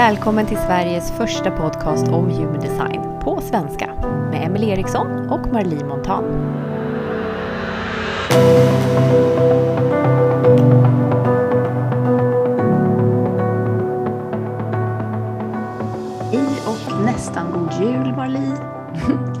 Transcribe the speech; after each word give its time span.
Välkommen 0.00 0.46
till 0.46 0.56
Sveriges 0.56 1.12
första 1.12 1.50
podcast 1.50 2.08
om 2.08 2.30
human 2.30 2.60
design 2.60 3.20
på 3.22 3.40
svenska 3.40 3.86
med 4.30 4.46
Emelie 4.46 4.72
Eriksson 4.72 5.28
och 5.28 5.52
Marlie 5.52 5.84
Montan. 5.84 6.24
Hej 16.32 16.58
och 16.66 17.04
nästan 17.04 17.52
god 17.52 17.72
jul 17.80 18.16
Marlie. 18.16 18.56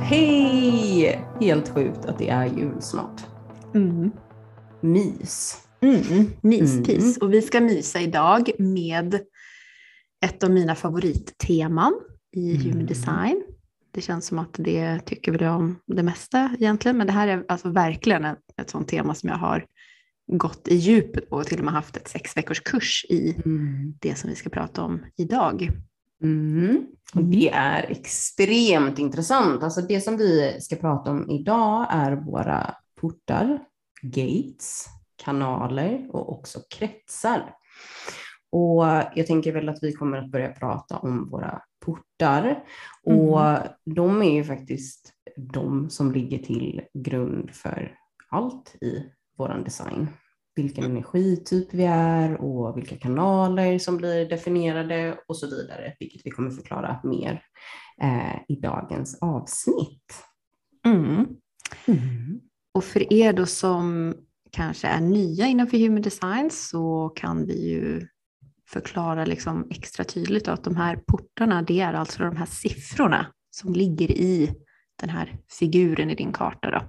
Hej! 0.00 1.24
Helt 1.40 1.68
sjukt 1.68 2.04
att 2.04 2.18
det 2.18 2.28
är 2.28 2.46
jul 2.46 2.82
snart. 2.82 3.20
Mm. 3.74 4.10
Mys. 4.80 5.56
Mm. 5.80 6.30
Myspis. 6.40 6.98
Mm. 6.98 7.14
Och 7.20 7.34
vi 7.34 7.42
ska 7.42 7.60
mysa 7.60 8.00
idag 8.00 8.50
med 8.58 9.20
ett 10.24 10.44
av 10.44 10.50
mina 10.50 10.74
favoritteman 10.74 11.94
i 12.32 12.54
Mm. 12.54 12.62
human 12.66 12.86
design. 12.86 13.42
Det 13.92 14.00
känns 14.00 14.26
som 14.26 14.38
att 14.38 14.54
det 14.58 14.98
tycker 15.00 15.32
väl 15.32 15.44
om 15.44 15.78
det 15.86 16.02
mesta 16.02 16.50
egentligen, 16.58 16.96
men 16.96 17.06
det 17.06 17.12
här 17.12 17.28
är 17.28 17.44
alltså 17.48 17.68
verkligen 17.70 18.24
ett, 18.24 18.38
ett 18.56 18.70
sånt 18.70 18.88
tema 18.88 19.14
som 19.14 19.28
jag 19.28 19.36
har 19.36 19.66
gått 20.32 20.68
i 20.68 20.74
djupet 20.76 21.30
på 21.30 21.36
och 21.36 21.46
till 21.46 21.58
och 21.58 21.64
med 21.64 21.74
haft 21.74 21.96
ett 21.96 22.08
sex 22.08 22.36
veckors 22.36 22.60
kurs 22.60 23.06
i 23.08 23.34
Mm. 23.44 23.94
det 24.00 24.14
som 24.14 24.30
vi 24.30 24.36
ska 24.36 24.50
prata 24.50 24.82
om 24.82 25.04
idag. 25.16 25.70
Mm. 26.22 26.86
Det 27.14 27.48
är 27.50 27.90
extremt 27.90 28.98
intressant. 28.98 29.62
Alltså 29.62 29.80
det 29.80 30.00
som 30.00 30.16
vi 30.16 30.56
ska 30.60 30.76
prata 30.76 31.10
om 31.10 31.30
idag 31.30 31.86
är 31.90 32.12
våra 32.12 32.74
portar, 33.00 33.58
gates, 34.02 34.86
kanaler 35.24 36.08
och 36.12 36.32
också 36.32 36.58
kretsar. 36.70 37.54
Och 38.52 38.84
jag 39.14 39.26
tänker 39.26 39.52
väl 39.52 39.68
att 39.68 39.82
vi 39.82 39.92
kommer 39.92 40.18
att 40.18 40.30
börja 40.30 40.48
prata 40.48 40.98
om 40.98 41.30
våra 41.30 41.62
portar. 41.84 42.64
Och 43.04 43.40
de 43.84 44.22
är 44.22 44.34
ju 44.34 44.44
faktiskt 44.44 45.12
de 45.36 45.90
som 45.90 46.12
ligger 46.12 46.38
till 46.38 46.82
grund 46.94 47.50
för 47.50 47.96
allt 48.30 48.76
i 48.80 49.04
våran 49.38 49.64
design. 49.64 50.08
Vilken 50.54 50.84
energityp 50.84 51.74
vi 51.74 51.84
är 51.84 52.36
och 52.40 52.76
vilka 52.76 52.96
kanaler 52.96 53.78
som 53.78 53.96
blir 53.96 54.28
definierade 54.28 55.18
och 55.28 55.36
så 55.36 55.46
vidare, 55.46 55.94
vilket 56.00 56.20
vi 56.24 56.30
kommer 56.30 56.50
förklara 56.50 57.00
mer 57.04 57.42
eh, 58.02 58.36
i 58.48 58.60
dagens 58.60 59.18
avsnitt. 59.20 60.24
Mm. 60.86 61.26
Och 62.74 62.84
för 62.84 63.12
er 63.12 63.32
då 63.32 63.46
som 63.46 64.14
kanske 64.50 64.88
är 64.88 65.00
nya 65.00 65.46
innanför 65.46 65.78
human 65.78 66.02
design 66.02 66.50
så 66.50 67.08
kan 67.08 67.46
vi 67.46 67.70
ju 67.70 68.08
förklara 68.72 69.24
liksom 69.24 69.66
extra 69.70 70.04
tydligt 70.04 70.48
att 70.48 70.64
de 70.64 70.76
här 70.76 70.96
portarna, 70.96 71.62
det 71.62 71.80
är 71.80 71.92
alltså 71.94 72.22
de 72.22 72.36
här 72.36 72.46
siffrorna 72.46 73.26
som 73.50 73.72
ligger 73.72 74.10
i 74.10 74.54
den 75.00 75.10
här 75.10 75.36
figuren 75.58 76.10
i 76.10 76.14
din 76.14 76.32
karta. 76.32 76.70
Då. 76.70 76.82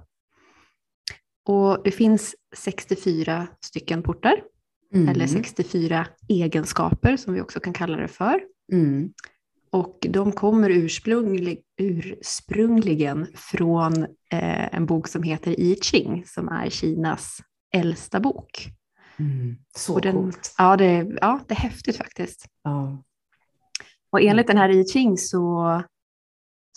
Och 1.52 1.82
det 1.84 1.90
finns 1.90 2.34
64 2.56 3.46
stycken 3.60 4.02
portar, 4.02 4.42
Mm. 4.94 5.08
eller 5.08 5.26
64 5.26 6.06
egenskaper 6.28 7.16
som 7.16 7.34
vi 7.34 7.40
också 7.40 7.60
kan 7.60 7.72
kalla 7.72 7.96
det 7.96 8.08
för. 8.08 8.40
Mm. 8.72 9.12
Och 9.70 9.98
de 10.10 10.32
kommer 10.32 10.70
ursprunglig, 10.70 11.62
ursprungligen 11.80 13.26
från 13.34 14.02
eh, 14.30 14.74
en 14.74 14.86
bok 14.86 15.08
som 15.08 15.22
heter 15.22 15.60
I 15.60 15.78
Ching, 15.82 16.24
som 16.26 16.48
är 16.48 16.70
Kinas 16.70 17.38
äldsta 17.74 18.20
bok. 18.20 18.68
Mm. 19.18 19.56
Så 19.76 19.94
Och 19.94 20.00
den, 20.00 20.12
coolt. 20.14 20.54
ja, 20.58 20.76
det, 20.76 21.16
ja, 21.20 21.40
det 21.48 21.54
är 21.54 21.58
häftigt 21.58 21.96
faktiskt. 21.96 22.46
Ja. 22.62 23.02
Och 24.10 24.20
enligt 24.20 24.46
den 24.46 24.56
här 24.56 24.68
I 24.68 24.84
Ching 24.84 25.18
så, 25.18 25.82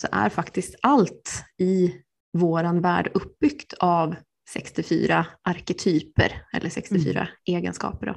så 0.02 0.08
är 0.12 0.28
faktiskt 0.28 0.74
allt 0.82 1.44
i 1.58 1.94
våran 2.38 2.80
värld 2.80 3.10
uppbyggt 3.14 3.72
av 3.80 4.14
64 4.52 5.26
arketyper, 5.42 6.42
eller 6.52 6.70
64 6.70 7.28
egenskaper. 7.44 8.06
Då. 8.06 8.16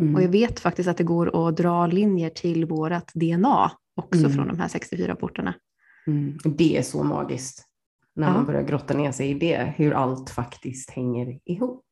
Mm. 0.00 0.14
Och 0.14 0.22
jag 0.22 0.28
vet 0.28 0.60
faktiskt 0.60 0.88
att 0.88 0.96
det 0.96 1.04
går 1.04 1.48
att 1.48 1.56
dra 1.56 1.86
linjer 1.86 2.30
till 2.30 2.64
vårt 2.66 3.12
DNA 3.14 3.72
också 3.96 4.20
Mm. 4.20 4.32
från 4.32 4.48
de 4.48 4.58
här 4.60 4.68
64 4.68 5.16
portarna. 5.16 5.54
Mm. 6.06 6.38
Det 6.44 6.78
är 6.78 6.82
så 6.82 7.02
magiskt 7.04 7.64
när 8.14 8.26
Ja. 8.26 8.32
man 8.32 8.46
börjar 8.46 8.62
grotta 8.62 8.94
ner 8.96 9.12
sig 9.12 9.30
i 9.30 9.34
det, 9.34 9.74
hur 9.76 9.92
allt 9.92 10.30
faktiskt 10.30 10.90
hänger 10.90 11.38
ihop. 11.44 11.84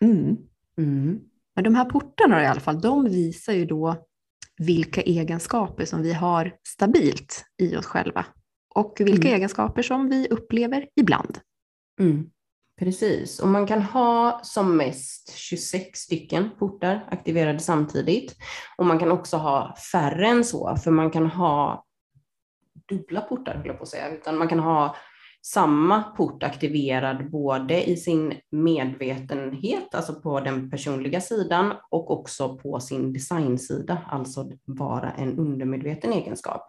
Mm. 0.00 0.36
Mm. 0.82 1.20
Men 1.54 1.64
de 1.64 1.74
här 1.74 1.84
portarna 1.84 2.42
i 2.42 2.46
alla 2.46 2.60
fall, 2.60 2.80
de 2.80 3.04
visar 3.04 3.52
ju 3.52 3.64
då 3.64 4.06
vilka 4.58 5.00
egenskaper 5.02 5.84
som 5.84 6.02
vi 6.02 6.12
har 6.12 6.52
stabilt 6.68 7.44
i 7.62 7.76
oss 7.76 7.86
själva 7.86 8.26
och 8.74 8.96
vilka 9.00 9.28
Mm. 9.28 9.34
egenskaper 9.36 9.82
som 9.82 10.08
vi 10.08 10.28
upplever 10.28 10.88
ibland. 10.96 11.38
Mm. 12.00 12.30
Precis, 12.78 13.40
och 13.40 13.48
man 13.48 13.66
kan 13.66 13.82
ha 13.82 14.40
som 14.42 14.76
mest 14.76 15.34
26 15.36 15.98
stycken 15.98 16.50
portar 16.58 17.06
aktiverade 17.10 17.58
samtidigt. 17.58 18.36
Och 18.76 18.86
man 18.86 18.98
kan 18.98 19.10
också 19.12 19.36
ha 19.36 19.76
färre 19.92 20.26
än 20.28 20.44
så, 20.44 20.76
för 20.76 20.90
man 20.90 21.10
kan 21.10 21.26
ha 21.26 21.84
dubbla 22.88 23.20
portar, 23.20 23.54
höll 23.54 23.66
jag 23.66 23.76
på 23.76 23.82
att 23.82 23.88
säga, 23.88 24.08
utan 24.08 24.38
man 24.38 24.48
kan 24.48 24.58
ha 24.58 24.96
samma 25.42 26.02
port 26.02 26.42
aktiverad 26.42 27.30
både 27.30 27.90
i 27.90 27.96
sin 27.96 28.34
medvetenhet, 28.50 29.94
alltså 29.94 30.20
på 30.20 30.40
den 30.40 30.70
personliga 30.70 31.20
sidan, 31.20 31.72
och 31.90 32.10
också 32.10 32.58
på 32.58 32.80
sin 32.80 33.12
designsida, 33.12 33.98
alltså 34.10 34.50
vara 34.64 35.10
en 35.10 35.38
undermedveten 35.38 36.12
egenskap. 36.12 36.66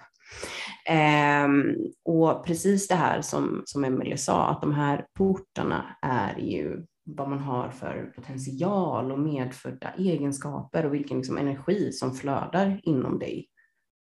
Ehm, 0.86 1.76
och 2.06 2.46
precis 2.46 2.88
det 2.88 2.96
här 2.96 3.22
som, 3.22 3.62
som 3.66 3.84
Emelie 3.84 4.18
sa, 4.18 4.48
att 4.48 4.62
de 4.62 4.74
här 4.74 5.06
portarna 5.18 5.98
är 6.02 6.40
ju 6.40 6.86
vad 7.04 7.30
man 7.30 7.40
har 7.40 7.70
för 7.70 8.14
potential 8.16 9.12
och 9.12 9.20
medfödda 9.20 9.94
egenskaper 9.98 10.86
och 10.86 10.94
vilken 10.94 11.18
liksom 11.18 11.38
energi 11.38 11.92
som 11.92 12.14
flödar 12.14 12.80
inom 12.84 13.20
dig 13.20 13.48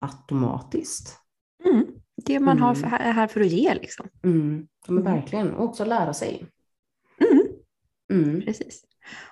automatiskt. 0.01 1.19
Mm. 1.65 1.87
Det 2.27 2.41
man 2.41 2.59
har 2.59 2.75
Mm. 2.75 2.91
för, 2.91 2.97
är 2.97 3.13
här 3.13 3.27
för 3.27 3.41
att 3.41 3.47
ge 3.47 3.75
liksom. 3.75 4.09
Mm, 4.25 4.67
är 4.89 4.91
Mm. 4.93 5.05
verkligen, 5.05 5.55
och 5.55 5.65
också 5.65 5.85
lära 5.85 6.15
sig. 6.15 6.47
Mm. 7.21 7.47
Mm. 8.23 8.41
Precis. 8.43 8.83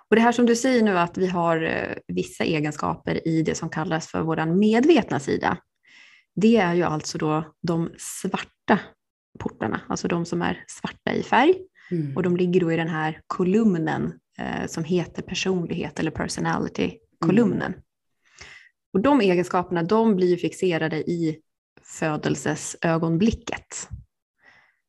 Och 0.09 0.17
det 0.17 0.23
här 0.23 0.33
som 0.33 0.47
du 0.47 0.57
säger 0.57 0.83
nu 0.83 0.99
att 0.99 1.19
vi 1.19 1.27
har 1.27 1.63
eh, 1.63 1.97
vissa 2.07 2.45
egenskaper 2.45 3.29
i 3.29 3.43
det 3.43 3.55
som 3.55 3.69
kallas 3.69 4.09
för 4.09 4.23
vår 4.23 4.47
medvetna 4.47 5.21
sida. 5.21 5.59
Det 6.35 6.57
är 6.57 6.75
ju 6.75 6.83
alltså 6.83 7.19
då 7.19 7.53
de 7.63 7.91
svarta 7.99 8.79
portarna, 9.39 9.81
alltså 9.89 10.09
de 10.09 10.25
som 10.25 10.43
är 10.43 10.65
svarta 10.69 11.13
i 11.15 11.23
färg. 11.23 11.55
Mm. 11.91 12.17
Och 12.17 12.23
de 12.23 12.37
ligger 12.37 12.61
då 12.61 12.73
i 12.73 12.77
den 12.77 12.89
här 12.89 13.21
kolumnen 13.27 14.13
eh, 14.39 14.67
som 14.67 14.85
heter 14.85 15.23
personlighet 15.23 15.99
eller 16.01 16.11
personality-kolumnen. 16.11 17.75
Och 18.93 19.01
de 19.01 19.21
egenskaperna 19.21 19.83
de 19.83 20.17
blir 20.17 20.37
fixerade 20.37 20.97
i 21.11 21.39
födelsesögonblicket. 21.93 23.89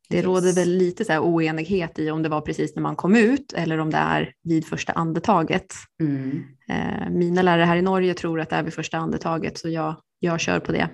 Det 0.09 0.15
Yes. 0.17 0.25
råder 0.25 0.53
väl 0.55 0.69
lite 0.69 1.05
så 1.05 1.19
oenighet 1.19 1.99
i 1.99 2.11
om 2.11 2.23
det 2.23 2.29
var 2.29 2.41
precis 2.41 2.75
när 2.75 2.83
man 2.83 2.95
kom 2.95 3.15
ut 3.15 3.53
eller 3.53 3.77
om 3.77 3.89
det 3.89 3.97
är 3.97 4.33
vid 4.43 4.65
första 4.67 4.93
andetaget. 4.93 5.73
Mm. 6.01 6.43
Eh, 6.69 7.09
mina 7.09 7.41
lärare 7.41 7.65
här 7.65 7.77
i 7.77 7.81
Norge 7.81 8.13
tror 8.13 8.39
att 8.41 8.49
det 8.49 8.55
är 8.55 8.63
vid 8.63 8.73
första 8.73 8.97
andetaget 8.97 9.57
så 9.57 9.69
jag, 9.69 9.95
jag 10.19 10.39
kör 10.39 10.59
på 10.59 10.71
det. 10.71 10.89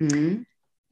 Mm. 0.00 0.44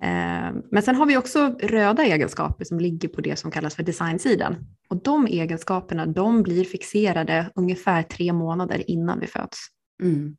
Eh, 0.03 0.63
Men 0.71 0.83
sen 0.83 0.95
har 0.95 1.07
vi 1.07 1.17
också 1.17 1.57
röda 1.63 2.03
egenskaper 2.05 2.65
som 2.65 2.81
ligger 2.81 3.09
på 3.09 3.21
det 3.21 3.37
som 3.37 3.51
kallas 3.51 3.75
för 3.75 3.83
designsidan. 3.83 4.57
Och 4.89 5.03
de 5.03 5.27
egenskaperna 5.27 6.07
de 6.07 6.43
blir 6.43 6.65
fixerade 6.65 7.51
ungefär 7.55 8.03
tre 8.03 8.33
månader 8.33 8.91
innan 8.91 9.21
vi 9.21 9.27
föds. 9.27 9.59
Mm. 10.03 10.37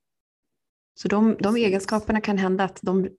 Så 0.93 1.07
de, 1.07 1.37
de 1.39 1.55
egenskaperna 1.55 2.21
kan 2.21 2.37
hända 2.37 2.63
att 2.63 2.79
de, 2.81 3.09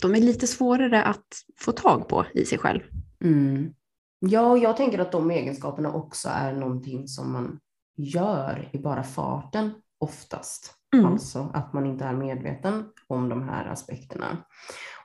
de 0.00 0.14
är 0.14 0.20
lite 0.20 0.46
svårare 0.46 1.02
att 1.02 1.26
få 1.60 1.72
tag 1.72 2.08
på 2.08 2.24
i 2.34 2.44
sig 2.44 2.58
själv. 2.58 2.80
Mm. 3.24 3.74
Ja, 4.20 4.56
jag 4.56 4.76
tänker 4.76 4.98
att 4.98 5.12
de 5.12 5.30
egenskaperna 5.30 5.92
också 5.92 6.28
är 6.28 6.52
någonting 6.52 7.08
som 7.08 7.32
man 7.32 7.60
gör 7.96 8.70
i 8.72 8.78
bara 8.78 9.02
farten 9.02 9.70
oftast. 9.98 10.74
Mm. 10.94 11.06
Alltså 11.06 11.50
att 11.54 11.72
man 11.72 11.86
inte 11.86 12.04
är 12.04 12.12
medveten 12.12 12.84
om 13.06 13.28
de 13.28 13.48
här 13.48 13.66
aspekterna. 13.66 14.44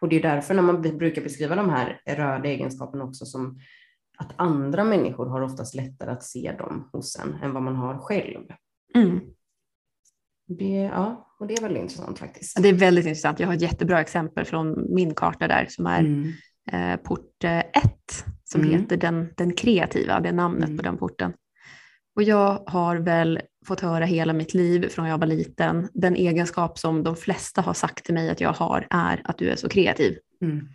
Och 0.01 0.09
det 0.09 0.15
är 0.15 0.21
därför 0.21 0.53
när 0.53 0.61
man 0.61 0.81
brukar 0.81 1.21
beskriva 1.21 1.55
de 1.55 1.69
här 1.69 2.01
röda 2.05 2.49
egenskaperna 2.49 3.03
också 3.03 3.25
som 3.25 3.59
att 4.17 4.33
andra 4.35 4.83
människor 4.83 5.25
har 5.25 5.41
oftast 5.41 5.75
lättare 5.75 6.11
att 6.11 6.23
se 6.23 6.55
dem 6.57 6.89
hos 6.93 7.19
en 7.19 7.33
än 7.33 7.53
vad 7.53 7.63
man 7.63 7.75
har 7.75 7.97
själv. 7.97 8.47
Mm. 8.95 9.19
Det, 10.47 10.89
ja, 10.93 11.32
och 11.43 11.47
det 11.49 11.53
är 11.53 11.61
väldigt 11.61 11.81
intressant 11.81 12.19
faktiskt. 12.19 12.63
Det 12.63 12.69
är 12.69 12.73
väldigt 12.73 13.05
intressant. 13.05 13.39
Jag 13.39 13.47
har 13.47 13.53
ett 13.53 13.61
jättebra 13.61 14.01
exempel 14.01 14.45
från 14.45 14.93
min 14.95 15.15
karta 15.15 15.47
där 15.47 15.65
som 15.69 15.85
är 15.85 15.99
Mm. 15.99 16.31
eh, 16.71 16.95
port 16.97 17.43
1 17.43 17.63
som 18.43 18.61
Mm. 18.61 18.73
heter 18.81 18.97
den, 18.97 19.29
den 19.37 19.53
kreativa, 19.53 20.19
det 20.19 20.29
är 20.29 20.33
namnet 20.33 20.65
Mm. 20.65 20.77
på 20.77 20.83
den 20.83 20.97
porten. 20.97 21.33
Och 22.15 22.23
jag 22.23 22.63
har 22.67 22.95
väl 22.97 23.39
fått 23.67 23.79
höra 23.79 24.05
hela 24.05 24.33
mitt 24.33 24.53
liv 24.53 24.89
från 24.89 25.07
jag 25.07 25.17
var 25.17 25.27
liten, 25.27 25.89
den 25.93 26.15
egenskap 26.15 26.79
som 26.79 27.03
de 27.03 27.15
flesta 27.15 27.61
har 27.61 27.73
sagt 27.73 28.05
till 28.05 28.13
mig 28.13 28.29
att 28.29 28.41
jag 28.41 28.53
har 28.53 28.87
är 28.89 29.21
att 29.23 29.37
du 29.37 29.49
är 29.49 29.55
så 29.55 29.69
kreativ. 29.69 30.17
Mm. 30.41 30.67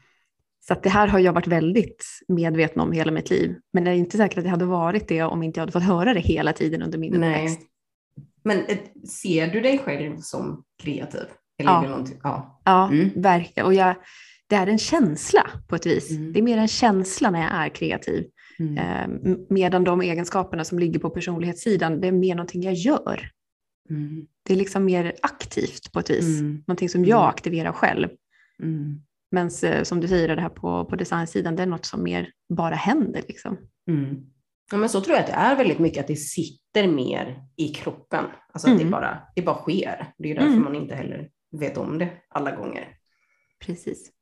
Så 0.69 0.75
det 0.83 0.89
här 0.89 1.09
har 1.09 1.19
jag 1.19 1.33
varit 1.33 1.47
väldigt 1.47 2.05
medveten 2.29 2.81
om 2.81 2.93
hela 2.93 3.13
mitt 3.13 3.31
liv. 3.31 3.55
Men 3.73 3.85
det 3.85 3.91
är 3.91 3.95
inte 3.95 4.17
säkert 4.17 4.39
att 4.39 4.45
jag 4.45 4.51
hade 4.51 4.65
varit 4.65 5.09
det 5.09 5.23
om 5.23 5.43
inte 5.43 5.59
jag 5.59 5.63
hade 5.63 5.73
fått 5.73 5.83
höra 5.83 6.15
det 6.15 6.21
hela 6.21 6.53
tiden 6.53 6.83
under 6.83 6.99
min 6.99 7.15
uppväxt. 7.15 7.59
Nej. 7.61 7.69
Men 8.49 8.65
eh, 8.65 8.79
ser 9.09 9.47
du 9.53 9.61
dig 9.61 9.79
själv 9.79 10.17
som 10.17 10.65
kreativ? 10.83 11.21
Eller 11.59 11.71
Ja. 11.71 11.85
är? 11.85 12.05
Ja. 12.23 12.61
Ja, 12.65 12.89
Mm. 12.91 13.11
verkligen. 13.17 13.67
Och 13.67 13.75
jag, 13.75 13.95
det 14.47 14.57
är 14.57 14.67
en 14.67 14.79
känsla 14.79 15.51
på 15.69 15.77
ett 15.77 15.87
vis. 15.87 16.11
Mm. 16.11 16.33
Det 16.33 16.39
är 16.41 16.43
mer 16.43 16.59
en 16.59 16.69
känsla 16.69 17.31
när 17.31 17.41
jag 17.41 17.53
är 17.53 17.69
kreativ. 17.69 18.27
Mm. 18.59 18.79
Eh, 18.79 19.03
m- 19.33 19.47
medan 19.51 19.85
de 19.85 20.01
egenskaperna 20.01 20.65
som 20.65 20.79
ligger 20.79 21.01
på 21.01 21.11
personlighetssidan, 21.11 22.01
det 22.01 22.09
är 22.09 22.13
mer 22.13 22.35
någonting 22.35 22.63
jag 22.63 22.75
gör. 22.75 23.31
Mm. 23.91 24.27
Det 24.43 24.53
är 24.53 24.57
liksom 24.57 24.85
mer 24.85 25.15
aktivt 25.23 25.93
på 25.93 25.99
ett 26.01 26.11
vis. 26.11 26.41
Mm. 26.41 26.63
Någonting 26.67 26.89
som 26.89 27.05
jag 27.05 27.19
Mm. 27.21 27.29
aktiverar 27.29 27.73
själv. 27.73 28.09
Mm. 28.63 29.01
Men 29.31 29.51
som 29.85 30.01
du 30.01 30.09
säger, 30.09 30.37
det 30.37 30.43
här 30.43 30.49
på, 30.49 30.85
på 30.85 30.97
designsidan, 30.97 31.57
det 31.57 31.63
är 31.63 31.67
något 31.67 31.85
som 31.87 32.03
mer 32.03 32.31
bara 32.49 32.75
händer. 32.75 33.23
Liksom. 33.29 33.57
Mm. 34.73 34.77
Ja, 34.77 34.77
men 34.81 34.89
så 34.89 35.01
tror 35.01 35.17
jag 35.17 35.21
att 35.21 35.31
det 35.31 35.37
är 35.37 35.57
väldigt 35.57 35.79
mycket, 35.79 36.01
att 36.01 36.07
det 36.07 36.17
sitter 36.17 36.87
mer 36.89 37.43
i 37.57 37.69
kroppen. 37.69 38.25
Alltså 38.53 38.69
att 38.71 38.77
det, 38.77 38.83
Mm. 38.83 38.91
bara, 38.91 39.23
det 39.37 39.43
bara 39.43 39.57
sker. 39.63 40.13
Det 40.19 40.25
är 40.25 40.29
ju 40.29 40.35
därför 40.35 40.49
Mm. 40.49 40.65
man 40.65 40.75
inte 40.75 40.95
heller 40.95 41.31
vet 41.61 41.77
om 41.77 41.99
det 41.99 42.11
alla 42.29 42.51
gånger. 42.57 42.89
Precis. 43.67 44.13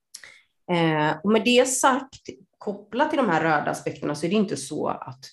Eh, 0.72 1.16
och 1.24 1.30
med 1.32 1.44
det 1.44 1.68
sagt, 1.68 2.28
kopplat 2.58 3.10
till 3.10 3.16
de 3.16 3.28
här 3.28 3.42
röda 3.42 3.70
aspekterna 3.70 4.14
så 4.14 4.26
är 4.26 4.30
det 4.30 4.36
inte 4.36 4.56
så 4.56 4.88
att 4.88 5.24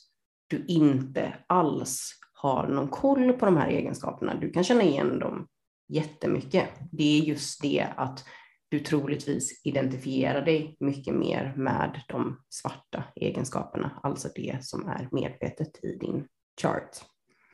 du 0.47 0.65
inte 0.67 1.33
alls 1.47 2.11
har 2.33 2.67
någon 2.67 2.87
koll 2.87 3.33
på 3.33 3.45
de 3.45 3.57
här 3.57 3.67
egenskaperna. 3.67 4.35
Du 4.35 4.49
kan 4.51 4.63
känna 4.63 4.83
igen 4.83 5.19
dem 5.19 5.47
jättemycket. 5.87 6.69
Det 6.91 7.19
är 7.19 7.23
just 7.23 7.61
det 7.61 7.87
att 7.95 8.25
du 8.73 8.79
troligtvis 8.79 9.61
identifierar 9.63 10.45
dig 10.45 10.77
mycket 10.79 11.15
mer 11.15 11.53
med 11.57 12.01
de 12.07 12.39
svarta 12.49 13.03
egenskaperna, 13.15 13.99
alltså 14.03 14.29
det 14.35 14.57
som 14.61 14.87
är 14.87 15.09
medvetet 15.11 15.83
i 15.83 15.97
din 15.97 16.27
chart. 16.61 16.89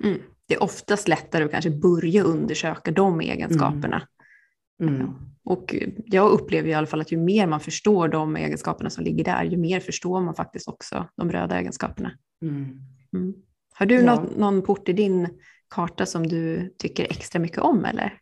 Mm. 0.03 0.19
Det 0.47 0.55
är 0.55 0.63
oftast 0.63 1.07
lättare 1.07 1.43
att 1.43 1.51
kanske 1.51 1.69
börja 1.69 2.23
undersöka 2.23 2.91
de 2.91 3.21
egenskaperna. 3.21 4.07
Mm. 4.83 5.13
Och 5.43 5.75
jag 6.05 6.31
upplever 6.31 6.69
i 6.69 6.73
alla 6.73 6.87
fall 6.87 7.01
att 7.01 7.11
ju 7.11 7.17
mer 7.17 7.47
man 7.47 7.59
förstår 7.59 8.07
de 8.07 8.35
egenskaperna 8.35 8.89
som 8.89 9.03
ligger 9.03 9.23
där, 9.23 9.43
ju 9.43 9.57
mer 9.57 9.79
förstår 9.79 10.21
man 10.21 10.35
faktiskt 10.35 10.67
också 10.67 11.09
de 11.15 11.31
röda 11.31 11.59
egenskaperna. 11.59 12.11
Mm. 12.41 12.79
Mm. 13.13 13.33
Har 13.73 13.85
du 13.85 13.95
Ja. 13.95 14.15
något, 14.15 14.37
någon 14.37 14.61
port 14.61 14.89
i 14.89 14.93
din 14.93 15.27
karta 15.69 16.05
som 16.05 16.27
du 16.27 16.73
tycker 16.77 17.03
extra 17.03 17.39
mycket 17.39 17.59
om 17.59 17.85
eller? 17.85 18.19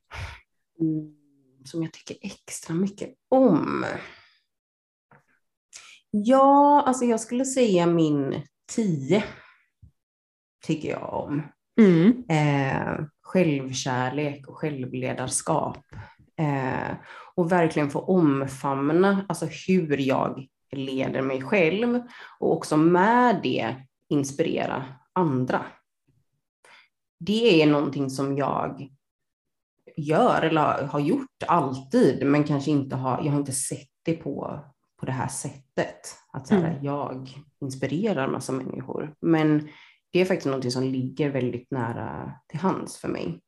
Mm, 0.82 1.17
som 1.68 1.84
jag 1.84 1.94
tycker 1.94 2.18
extra 2.22 2.76
mycket 2.76 3.14
om. 3.30 3.86
Ja, 6.12 6.84
alltså 6.88 7.06
jag 7.06 7.20
skulle 7.20 7.46
säga 7.46 7.88
min 7.88 8.42
10 8.72 9.24
tycker 10.66 10.90
jag 10.90 11.14
om. 11.14 11.42
Mm. 11.80 12.24
Eh, 12.30 13.06
självkärlek 13.22 14.48
och 14.48 14.58
självledarskap. 14.58 15.78
Eh, 16.40 16.96
och 17.36 17.52
verkligen 17.52 17.90
få 17.90 18.00
omfamna 18.00 19.26
alltså 19.30 19.46
hur 19.68 19.98
jag 19.98 20.48
leder 20.72 21.22
mig 21.22 21.42
själv 21.42 22.02
och 22.40 22.54
också 22.54 22.78
med 22.78 23.40
det 23.44 23.76
inspirera 24.10 24.86
andra. 25.14 25.66
Det 27.20 27.62
är 27.62 27.68
någonting 27.68 28.10
som 28.10 28.38
jag 28.38 28.90
gör 29.98 30.42
eller 30.42 30.88
har- 30.88 31.00
gjort 31.00 31.44
alltid, 31.48 32.26
men 32.28 32.44
kanske 32.44 32.72
inte 32.72 32.96
har, 32.96 33.22
jag 33.24 33.32
har 33.32 33.40
inte 33.40 33.52
sett 33.52 33.88
det 34.04 34.14
på, 34.14 34.60
på 35.00 35.06
det 35.06 35.12
här 35.12 35.28
sättet. 35.28 36.16
Att 36.34 36.48
så 36.48 36.56
här, 36.56 36.70
Mm. 36.72 36.84
jag 36.84 37.30
inspirerar 37.62 38.28
massa 38.32 38.52
människor. 38.54 39.14
Men 39.22 39.68
det 40.12 40.20
är 40.22 40.26
faktiskt 40.26 40.46
någonting 40.46 40.72
som 40.72 40.84
ligger 40.84 41.30
väldigt 41.30 41.72
nära 41.72 42.32
till 42.48 42.60
hands 42.60 42.98
för 42.98 43.08
mig. 43.08 43.40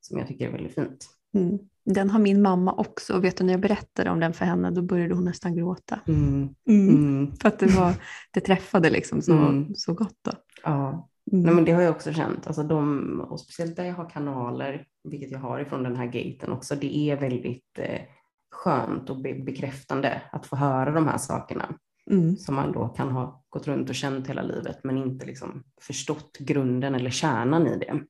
Som 0.00 0.18
jag 0.18 0.28
tycker 0.28 0.48
är 0.48 0.52
väldigt 0.52 0.74
fint. 0.74 1.08
Mm. 1.34 1.58
Den 1.84 2.10
har 2.10 2.18
min 2.18 2.42
mamma 2.42 2.72
också. 2.72 3.14
Och 3.14 3.24
vet 3.24 3.36
du, 3.36 3.44
när 3.44 3.52
jag 3.52 3.60
berättade 3.60 4.10
om 4.10 4.20
den 4.20 4.32
för 4.32 4.44
henne, 4.44 4.70
då 4.70 4.82
började 4.82 5.14
hon 5.14 5.24
nästan 5.24 5.56
gråta. 5.56 6.00
Mm. 6.08 6.54
Mm. 6.68 7.32
För 7.36 7.48
att 7.48 7.58
det, 7.58 7.66
var, 7.66 7.94
det 8.30 8.40
träffade 8.40 8.90
liksom 8.90 9.22
så, 9.22 9.32
Mm. 9.32 9.74
så 9.74 9.94
gott. 9.94 10.16
Då. 10.24 10.32
Ja, 10.64 11.08
Mm. 11.32 11.44
Nej, 11.44 11.54
men 11.54 11.64
det 11.64 11.72
har 11.72 11.82
jag 11.82 11.94
också 11.94 12.12
känt. 12.12 12.46
Alltså 12.46 12.62
de, 12.62 13.20
och 13.20 13.40
speciellt 13.40 13.76
där 13.76 13.84
jag 13.84 13.94
har 13.94 14.10
kanaler, 14.10 14.86
vilket 15.04 15.30
jag 15.30 15.38
har 15.38 15.60
ifrån 15.60 15.82
den 15.82 15.96
här 15.96 16.06
gaten 16.06 16.52
också, 16.52 16.74
det 16.76 16.96
är 16.96 17.16
väldigt 17.16 17.78
eh, 17.78 18.00
skönt 18.50 19.10
och 19.10 19.22
be 19.22 19.34
bekräftande 19.34 20.22
att 20.32 20.46
få 20.46 20.56
höra 20.56 20.90
de 20.90 21.06
här 21.06 21.18
sakerna 21.18 21.74
Mm. 22.10 22.36
som 22.36 22.54
man 22.54 22.72
då 22.72 22.88
kan 22.88 23.10
ha 23.10 23.44
gått 23.48 23.66
runt 23.66 23.88
och 23.88 23.94
känt 23.94 24.28
hela 24.28 24.42
livet 24.42 24.84
men 24.84 24.96
inte 24.98 25.26
liksom 25.26 25.64
förstått 25.80 26.38
grunden 26.38 26.94
eller 26.94 27.10
kärnan 27.10 27.66
i 27.66 27.78
det. 27.78 28.00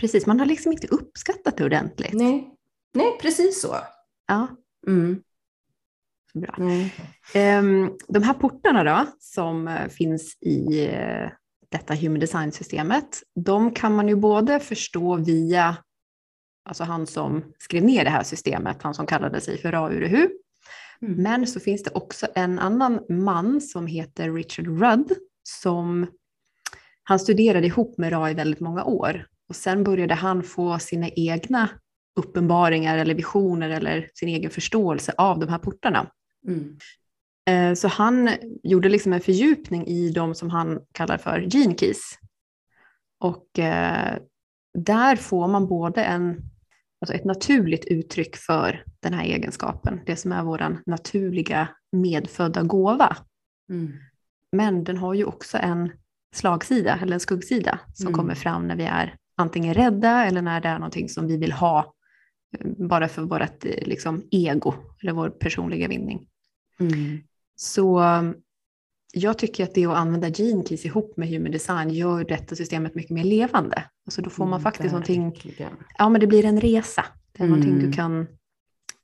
Precis, 0.00 0.26
man 0.26 0.38
har 0.40 0.46
liksom 0.46 0.72
inte 0.72 0.86
uppskattat 0.86 1.56
det 1.56 1.64
ordentligt. 1.64 2.12
Nej, 2.12 2.54
Nej 2.94 3.18
precis 3.22 3.60
så. 3.62 3.74
Ja, 4.26 4.46
Mm. 4.86 5.22
bra. 6.34 6.54
Nej. 6.58 6.94
Ehm, 7.34 7.90
De 8.08 8.22
här 8.22 8.34
portarna 8.34 8.84
då, 8.84 9.06
som 9.18 9.68
eh, 9.68 9.88
finns 9.88 10.38
i 10.40 10.86
eh, 10.86 11.28
detta 11.68 11.94
Human 11.94 12.20
Design-systemet, 12.20 13.22
de 13.34 13.70
kan 13.70 13.94
man 13.94 14.08
ju 14.08 14.16
både 14.16 14.60
förstå 14.60 15.16
via 15.16 15.76
alltså 16.64 16.84
han 16.84 17.06
som 17.06 17.44
skrev 17.58 17.84
ner 17.84 18.04
det 18.04 18.10
här 18.10 18.22
systemet, 18.22 18.82
han 18.82 18.94
som 18.94 19.06
kallade 19.06 19.40
sig 19.40 19.58
för 19.58 19.72
Ra 19.72 19.90
Uruhu. 19.90 20.28
Mm. 21.02 21.22
Men 21.22 21.46
så 21.46 21.60
finns 21.60 21.82
det 21.82 21.90
också 21.90 22.26
en 22.34 22.58
annan 22.58 23.00
man 23.08 23.60
som 23.60 23.86
heter 23.86 24.32
Richard 24.32 24.66
Rudd 24.66 25.12
som 25.42 26.06
han 27.02 27.18
studerade 27.18 27.66
ihop 27.66 27.98
med 27.98 28.12
Ra 28.12 28.30
i 28.30 28.34
väldigt 28.34 28.60
många 28.60 28.84
år. 28.84 29.26
Och 29.48 29.56
sen 29.56 29.84
började 29.84 30.14
han 30.14 30.42
få 30.42 30.78
sina 30.78 31.08
egna 31.08 31.68
uppenbaringar 32.16 32.98
eller 32.98 33.14
visioner 33.14 33.70
eller 33.70 34.10
sin 34.14 34.28
egen 34.28 34.50
förståelse 34.50 35.12
av 35.18 35.38
de 35.38 35.48
här 35.48 35.58
portarna. 35.58 36.10
Mm. 36.48 36.78
Eh, 37.46 37.74
Så 37.74 37.88
han 37.88 38.30
gjorde 38.62 38.88
liksom 38.88 39.12
en 39.12 39.20
fördjupning 39.20 39.86
i 39.86 40.10
de 40.10 40.34
som 40.34 40.50
han 40.50 40.80
kallar 40.92 41.18
för 41.18 41.40
gene 41.40 41.74
keys. 41.74 42.18
Och 43.20 43.58
eh, 43.58 44.18
där 44.78 45.16
får 45.16 45.48
man 45.48 45.66
både 45.66 46.04
en, 46.04 46.40
alltså 47.00 47.14
ett 47.14 47.24
naturligt 47.24 47.84
uttryck 47.84 48.36
för 48.36 48.84
den 49.00 49.14
här 49.14 49.24
egenskapen, 49.24 50.00
det 50.06 50.16
som 50.16 50.32
är 50.32 50.42
vår 50.42 50.82
naturliga 50.86 51.68
medfödda 51.92 52.62
gåva. 52.62 53.16
Mm. 53.70 53.92
Men 54.52 54.84
den 54.84 54.96
har 54.96 55.14
ju 55.14 55.24
också 55.24 55.58
en 55.58 55.92
slagsida 56.34 56.98
eller 57.02 57.14
en 57.14 57.20
skuggsida 57.20 57.78
som 57.94 58.06
Mm. 58.06 58.18
kommer 58.18 58.34
fram 58.34 58.68
när 58.68 58.76
vi 58.76 58.84
är 58.84 59.16
antingen 59.36 59.74
rädda 59.74 60.24
eller 60.24 60.42
när 60.42 60.60
det 60.60 60.68
är 60.68 60.78
någonting 60.78 61.08
som 61.08 61.26
vi 61.26 61.36
vill 61.36 61.52
ha 61.52 61.94
eh, 62.58 62.66
bara 62.88 63.08
för 63.08 63.22
vårt 63.22 63.64
liksom, 63.64 64.22
ego 64.30 64.74
eller 65.02 65.12
vår 65.12 65.28
personliga 65.30 65.88
vinning. 65.88 66.28
Mm. 66.80 67.18
Så 67.56 68.00
um, 68.00 68.34
jag 69.12 69.38
tycker 69.38 69.64
att 69.64 69.74
det 69.74 69.86
att 69.86 69.96
använda 69.96 70.28
gene 70.28 70.64
keys 70.66 70.84
ihop 70.84 71.16
med 71.16 71.28
human 71.28 71.52
design 71.52 71.90
gör 71.90 72.24
detta 72.24 72.56
systemet 72.56 72.94
mycket 72.94 73.10
mer 73.10 73.24
levande. 73.24 73.84
Alltså 74.06 74.22
då 74.22 74.30
får 74.30 74.44
man 74.44 74.52
Mm, 74.52 74.62
faktiskt 74.62 74.92
någonting, 74.92 75.24
verkligen. 75.30 75.72
ja 75.98 76.08
men 76.08 76.20
det 76.20 76.26
blir 76.26 76.44
en 76.44 76.60
resa. 76.60 77.04
Det 77.32 77.42
är 77.42 77.46
någonting 77.46 77.72
Mm. 77.72 77.86
du 77.86 77.92
kan 77.92 78.26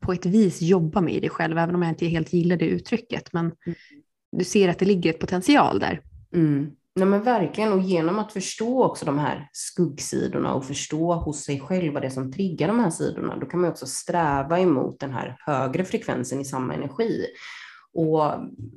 på 0.01 0.13
ett 0.13 0.27
vis 0.27 0.63
jobba 0.63 1.01
med 1.01 1.15
i 1.15 1.21
dig 1.21 1.31
själv, 1.31 1.59
även 1.59 1.75
om 1.75 1.83
jag 1.83 1.91
inte 1.91 2.07
helt 2.07 2.33
gillar 2.33 2.57
det 2.57 2.65
uttrycket. 2.67 3.33
Men 3.33 3.45
Mm. 3.45 3.77
du 4.37 4.45
ser 4.45 4.69
att 4.69 4.79
det 4.79 4.85
ligger 4.85 5.11
ett 5.11 5.19
potential 5.21 5.79
där. 5.79 6.01
Mm. 6.35 6.71
Nej, 6.95 7.07
men 7.07 7.23
verkligen, 7.23 7.73
och 7.73 7.81
genom 7.81 8.19
att 8.19 8.33
förstå 8.33 8.85
också 8.85 9.05
de 9.07 9.19
här 9.19 9.49
skuggsidorna 9.53 10.55
och 10.55 10.65
förstå 10.65 11.15
hos 11.15 11.45
sig 11.45 11.61
själv 11.61 11.93
vad 11.93 12.03
det 12.03 12.07
är 12.07 12.11
som 12.11 12.33
triggar 12.33 12.69
de 12.69 12.79
här 12.79 12.91
sidorna, 12.91 13.37
då 13.37 13.47
kan 13.47 13.61
man 13.61 13.71
också 13.71 13.87
sträva 13.87 14.61
emot 14.61 15.01
den 15.01 15.11
här 15.13 15.37
högre 15.47 15.85
frekvensen 15.85 16.41
i 16.41 16.45
samma 16.45 16.75
energi. 16.75 17.27
Och 17.95 18.23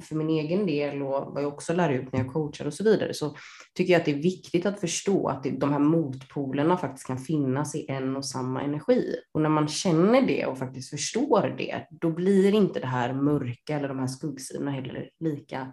för 0.02 0.16
min 0.16 0.30
egen 0.30 0.66
del 0.66 1.02
och 1.02 1.34
vad 1.34 1.44
jag 1.44 1.54
också 1.54 1.74
lär 1.74 1.90
ut 1.90 2.14
när 2.14 2.20
jag 2.20 2.34
coachar 2.34 2.66
och 2.66 2.74
så 2.74 2.84
vidare, 2.84 3.14
så 3.14 3.36
tycker 3.74 3.94
jag 3.94 4.00
att 4.00 4.06
det 4.06 4.12
är 4.12 4.22
viktigt 4.24 4.66
att 4.66 4.80
förstå 4.80 5.28
att 5.28 5.44
de 5.44 5.72
här 5.72 5.80
motpolerna 5.80 6.78
faktiskt 6.78 7.08
kan 7.08 7.18
finnas 7.18 7.76
i 7.76 7.86
en 7.90 8.16
och 8.16 8.26
samma 8.26 8.62
energi. 8.62 9.16
Och 9.34 9.42
när 9.42 9.50
man 9.50 9.68
känner 9.68 10.22
det 10.22 10.46
och 10.46 10.58
faktiskt 10.58 10.90
förstår 10.90 11.56
det, 11.58 11.88
då 11.90 12.12
blir 12.12 12.56
inte 12.56 12.80
det 12.80 12.88
här 12.88 13.14
mörka 13.14 13.76
eller 13.76 13.88
de 13.88 14.00
här 14.00 14.08
skuggsidorna 14.08 14.72
heller 14.72 15.10
lika 15.20 15.68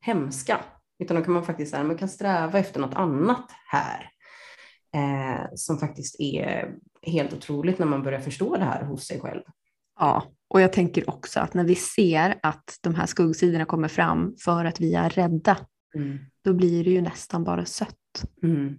hemska. 0.00 0.60
Utan 0.98 1.16
då 1.16 1.22
kan 1.22 1.34
man 1.34 1.44
faktiskt 1.44 1.74
här, 1.74 1.84
man 1.84 1.98
kan 1.98 2.08
sträva 2.08 2.58
efter 2.58 2.80
något 2.80 2.94
annat 2.94 3.50
här. 3.66 4.10
Eh, 4.94 5.46
som 5.54 5.78
faktiskt 5.78 6.20
är 6.20 6.74
helt 7.02 7.32
otroligt 7.32 7.78
när 7.78 7.86
man 7.86 8.02
börjar 8.02 8.20
förstå 8.20 8.56
det 8.56 8.64
här 8.64 8.84
hos 8.84 9.06
sig 9.06 9.20
själv. 9.20 9.42
Ja, 9.98 10.22
och 10.48 10.60
jag 10.60 10.72
tänker 10.72 11.10
också 11.10 11.40
att 11.40 11.54
när 11.54 11.64
vi 11.64 11.74
ser 11.74 12.38
att 12.42 12.78
de 12.82 12.94
här 12.94 13.06
skuggsidorna 13.06 13.64
kommer 13.64 13.88
fram 13.88 14.34
för 14.44 14.64
att 14.64 14.80
vi 14.80 14.94
är 14.94 15.10
rädda, 15.10 15.56
Mm. 15.94 16.18
då 16.44 16.52
blir 16.54 16.84
det 16.84 16.90
ju 16.90 17.00
nästan 17.00 17.44
bara 17.44 17.64
sött. 17.64 17.94
Mm. 18.42 18.78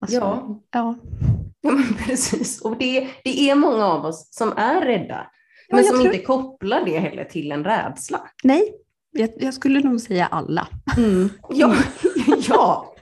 Alltså, 0.00 0.16
Ja. 0.16 0.62
ja. 0.70 0.94
Ja, 1.62 1.78
precis. 2.06 2.60
Och 2.60 2.76
det, 2.78 3.08
det 3.24 3.50
är 3.50 3.54
många 3.54 3.84
av 3.86 4.04
oss 4.04 4.28
som 4.30 4.52
är 4.56 4.80
rädda, 4.86 5.26
Ja, 5.68 5.76
men 5.76 5.84
som 5.84 5.94
tror- 6.00 6.06
inte 6.14 6.24
kopplar 6.24 6.84
det 6.84 6.98
heller 6.98 7.24
till 7.24 7.52
en 7.52 7.64
rädsla. 7.64 8.20
Nej, 8.44 8.74
jag, 9.10 9.30
jag 9.36 9.54
skulle 9.54 9.80
nog 9.80 10.00
säga 10.00 10.26
alla. 10.26 10.68
Ja, 11.50 11.74
ja. 12.48 12.94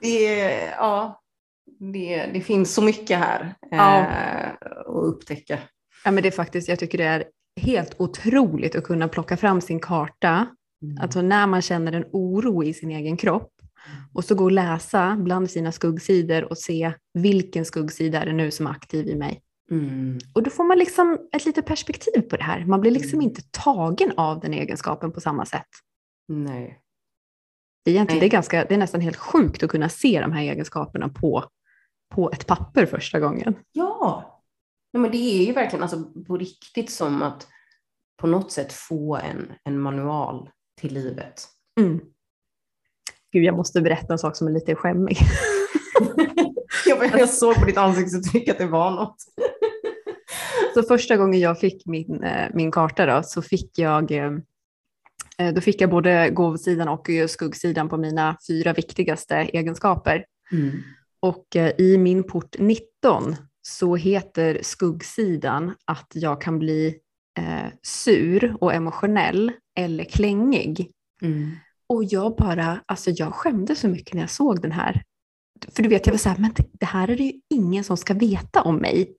Det, 0.00 0.50
ja. 0.70 1.22
Det, 1.92 2.26
det 2.26 2.40
finns 2.40 2.74
så 2.74 2.82
mycket 2.82 3.18
här 3.18 3.54
Ja. 3.70 3.98
eh, 3.98 4.48
att 4.86 4.86
upptäcka. 5.04 5.58
Ja, 6.04 6.10
men 6.10 6.22
det 6.22 6.28
är 6.28 6.32
faktiskt, 6.32 6.68
jag 6.68 6.78
tycker 6.78 6.98
det 6.98 7.04
är 7.04 7.24
helt 7.60 7.94
otroligt 8.00 8.76
att 8.76 8.84
kunna 8.84 9.08
plocka 9.08 9.36
fram 9.36 9.60
sin 9.60 9.80
karta 9.80 10.46
Alltså 11.00 11.22
när 11.22 11.46
man 11.46 11.62
känner 11.62 11.92
en 11.92 12.04
oro 12.12 12.64
i 12.64 12.74
sin 12.74 12.90
egen 12.90 13.16
kropp 13.16 13.52
och 14.14 14.24
så 14.24 14.34
gå 14.34 14.44
och 14.44 14.52
läsa 14.52 15.16
bland 15.18 15.50
sina 15.50 15.72
skuggsidor 15.72 16.44
och 16.44 16.58
se 16.58 16.92
vilken 17.14 17.64
skuggsida 17.64 18.22
är 18.22 18.26
det 18.26 18.32
nu 18.32 18.50
som 18.50 18.66
är 18.66 18.70
aktiv 18.70 19.06
i 19.06 19.14
mig. 19.14 19.42
Mm. 19.70 20.18
Och 20.34 20.42
då 20.42 20.50
får 20.50 20.64
man 20.64 20.78
liksom 20.78 21.18
ett 21.32 21.46
litet 21.46 21.66
perspektiv 21.66 22.20
på 22.20 22.36
det 22.36 22.42
här. 22.42 22.64
Man 22.64 22.80
blir 22.80 22.90
liksom 22.90 23.18
Mm. 23.18 23.22
inte 23.28 23.42
tagen 23.50 24.12
av 24.16 24.40
den 24.40 24.54
egenskapen 24.54 25.12
på 25.12 25.20
samma 25.20 25.44
sätt. 25.46 25.68
Nej. 26.28 26.80
Det 27.84 27.90
är, 27.90 27.94
egentligen, 27.94 28.16
Nej. 28.16 28.20
det 28.20 28.26
är, 28.26 28.36
ganska, 28.36 28.64
det 28.64 28.74
är 28.74 28.78
nästan 28.78 29.00
helt 29.00 29.16
sjukt 29.16 29.62
att 29.62 29.70
kunna 29.70 29.88
se 29.88 30.20
de 30.20 30.32
här 30.32 30.42
egenskaperna 30.42 31.08
på, 31.08 31.44
på 32.14 32.30
ett 32.30 32.46
papper 32.46 32.86
första 32.86 33.20
gången. 33.20 33.54
Ja. 33.72 34.37
Nej, 34.92 35.00
men 35.00 35.10
det 35.10 35.16
är 35.18 35.46
ju 35.46 35.52
verkligen 35.52 35.82
alltså, 35.82 36.04
på 36.26 36.36
riktigt 36.36 36.90
som 36.90 37.22
att 37.22 37.48
på 38.20 38.26
något 38.26 38.52
sätt 38.52 38.72
få 38.72 39.16
en, 39.16 39.52
en 39.64 39.80
manual 39.80 40.50
till 40.80 40.94
livet. 40.94 41.48
Mm. 41.80 42.00
Gud, 43.32 43.44
jag 43.44 43.56
måste 43.56 43.80
berätta 43.80 44.12
en 44.12 44.18
sak 44.18 44.36
som 44.36 44.46
är 44.46 44.52
lite 44.52 44.74
skämmig. 44.74 45.18
jag, 46.86 47.20
jag 47.20 47.28
såg 47.28 47.54
på 47.54 47.64
ditt 47.64 47.76
ansiktsuttryck 47.76 48.48
att 48.48 48.58
det 48.58 48.66
var 48.66 48.90
något. 48.90 49.16
Så 50.74 50.82
första 50.82 51.16
gången 51.16 51.40
jag 51.40 51.60
fick 51.60 51.86
min, 51.86 52.22
eh, 52.24 52.48
min 52.54 52.70
karta 52.70 53.06
då, 53.06 53.22
så 53.22 53.42
fick 53.42 53.78
jag, 53.78 54.10
eh, 54.10 54.32
eh, 55.38 55.54
då 55.54 55.60
fick 55.60 55.80
jag 55.80 55.90
både 55.90 56.30
gåvosidan 56.30 56.88
och 56.88 57.08
skuggsidan 57.28 57.88
på 57.88 57.96
mina 57.96 58.36
fyra 58.48 58.72
viktigaste 58.72 59.36
egenskaper. 59.36 60.24
Mm. 60.52 60.82
Och 61.20 61.56
i 61.78 61.98
min 61.98 62.24
port 62.24 62.56
19 62.58 63.36
så 63.68 63.96
heter 63.96 64.58
skuggsidan 64.62 65.74
att 65.84 66.12
jag 66.14 66.40
kan 66.40 66.58
bli 66.58 66.98
eh, 67.38 67.66
sur 67.82 68.56
och 68.60 68.74
emotionell 68.74 69.52
eller 69.78 70.04
klängig. 70.04 70.90
Mm. 71.22 71.50
Och 71.88 72.04
jag 72.04 72.36
bara, 72.36 72.80
alltså 72.86 73.10
jag 73.10 73.34
skämdes 73.34 73.80
så 73.80 73.88
mycket 73.88 74.14
när 74.14 74.20
jag 74.20 74.30
såg 74.30 74.62
den 74.62 74.72
här. 74.72 75.02
För 75.68 75.82
du 75.82 75.88
vet, 75.88 76.06
jag 76.06 76.12
var 76.12 76.18
så 76.18 76.28
här, 76.28 76.38
men 76.38 76.52
det, 76.56 76.64
det 76.72 76.86
här 76.86 77.08
är 77.08 77.16
det 77.16 77.22
ju 77.22 77.32
ingen 77.50 77.84
som 77.84 77.96
ska 77.96 78.14
veta 78.14 78.62
om 78.62 78.76
mig. 78.76 79.16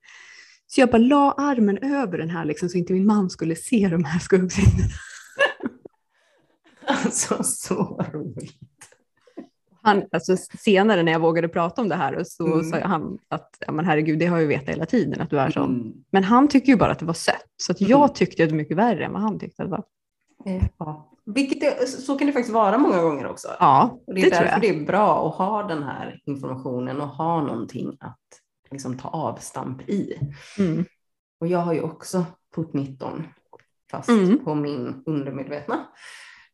Så 0.67 0.81
jag 0.81 0.89
bara 0.89 0.97
la 0.97 1.31
armen 1.31 1.77
över 1.77 2.17
den 2.17 2.29
här 2.29 2.45
liksom, 2.45 2.69
så 2.69 2.77
inte 2.77 2.93
min 2.93 3.05
man 3.05 3.29
skulle 3.29 3.55
se 3.55 3.87
de 3.87 4.03
här 4.03 4.19
skuggsidorna. 4.19 4.89
Alltså 6.87 7.43
så 7.43 8.05
roligt. 8.13 8.68
Han, 9.89 10.03
alltså, 10.11 10.37
senare 10.37 11.03
när 11.03 11.11
jag 11.11 11.19
vågade 11.19 11.47
prata 11.47 11.81
om 11.81 11.89
det 11.89 11.95
här 11.95 12.23
så 12.25 12.45
Mm. 12.53 12.63
sa 12.71 12.79
han 12.79 13.17
att, 13.27 13.57
ja 13.65 13.71
men 13.71 13.85
herregud, 13.85 14.19
det 14.19 14.25
har 14.25 14.37
jag 14.37 14.41
ju 14.41 14.47
vetat 14.47 14.69
hela 14.69 14.85
tiden 14.85 15.21
att 15.21 15.29
du 15.29 15.39
är 15.39 15.49
sån. 15.49 15.75
Mm. 15.81 15.93
Men 16.11 16.23
han 16.23 16.47
tycker 16.47 16.67
ju 16.67 16.75
bara 16.77 16.91
att 16.91 16.99
det 16.99 17.05
var 17.05 17.13
sött. 17.13 17.45
Så 17.57 17.71
att 17.71 17.81
jag 17.81 17.99
Mm. 17.99 18.13
tyckte 18.13 18.43
att 18.43 18.49
det 18.49 18.53
var 18.53 18.57
mycket 18.57 18.77
värre 18.77 19.05
än 19.05 19.13
vad 19.13 19.21
han 19.21 19.39
tyckte 19.39 19.63
att 19.63 19.69
det 19.69 19.71
var. 19.71 19.83
Eh, 20.55 20.63
Ja. 20.77 21.05
Vilket 21.25 21.61
det, 21.61 21.87
så 21.87 22.17
kan 22.17 22.27
det 22.27 22.33
faktiskt 22.33 22.53
vara 22.53 22.77
många 22.77 23.01
gånger 23.01 23.27
också. 23.27 23.47
Ja, 23.59 23.99
Och 24.07 24.13
det, 24.15 24.21
det 24.21 24.27
är 24.27 24.31
tror 24.31 24.39
därför 24.45 24.51
jag. 24.53 24.61
det 24.61 24.81
är 24.81 24.85
bra 24.85 25.29
att 25.29 25.35
ha 25.35 25.63
den 25.63 25.83
här 25.83 26.21
informationen 26.25 27.01
och 27.01 27.07
ha 27.07 27.41
någonting 27.43 27.97
att 27.99 28.17
liksom 28.71 28.97
ta 28.97 29.07
avstamp 29.09 29.89
i. 29.89 30.13
Mm. 30.59 30.85
Och 31.39 31.47
jag 31.47 31.59
har 31.59 31.73
ju 31.73 31.81
också 31.81 32.25
port 32.55 32.73
19 32.73 33.23
fast 33.91 34.09
Mm. 34.09 34.39
på 34.45 34.55
min 34.55 35.03
undermedvetna, 35.05 35.85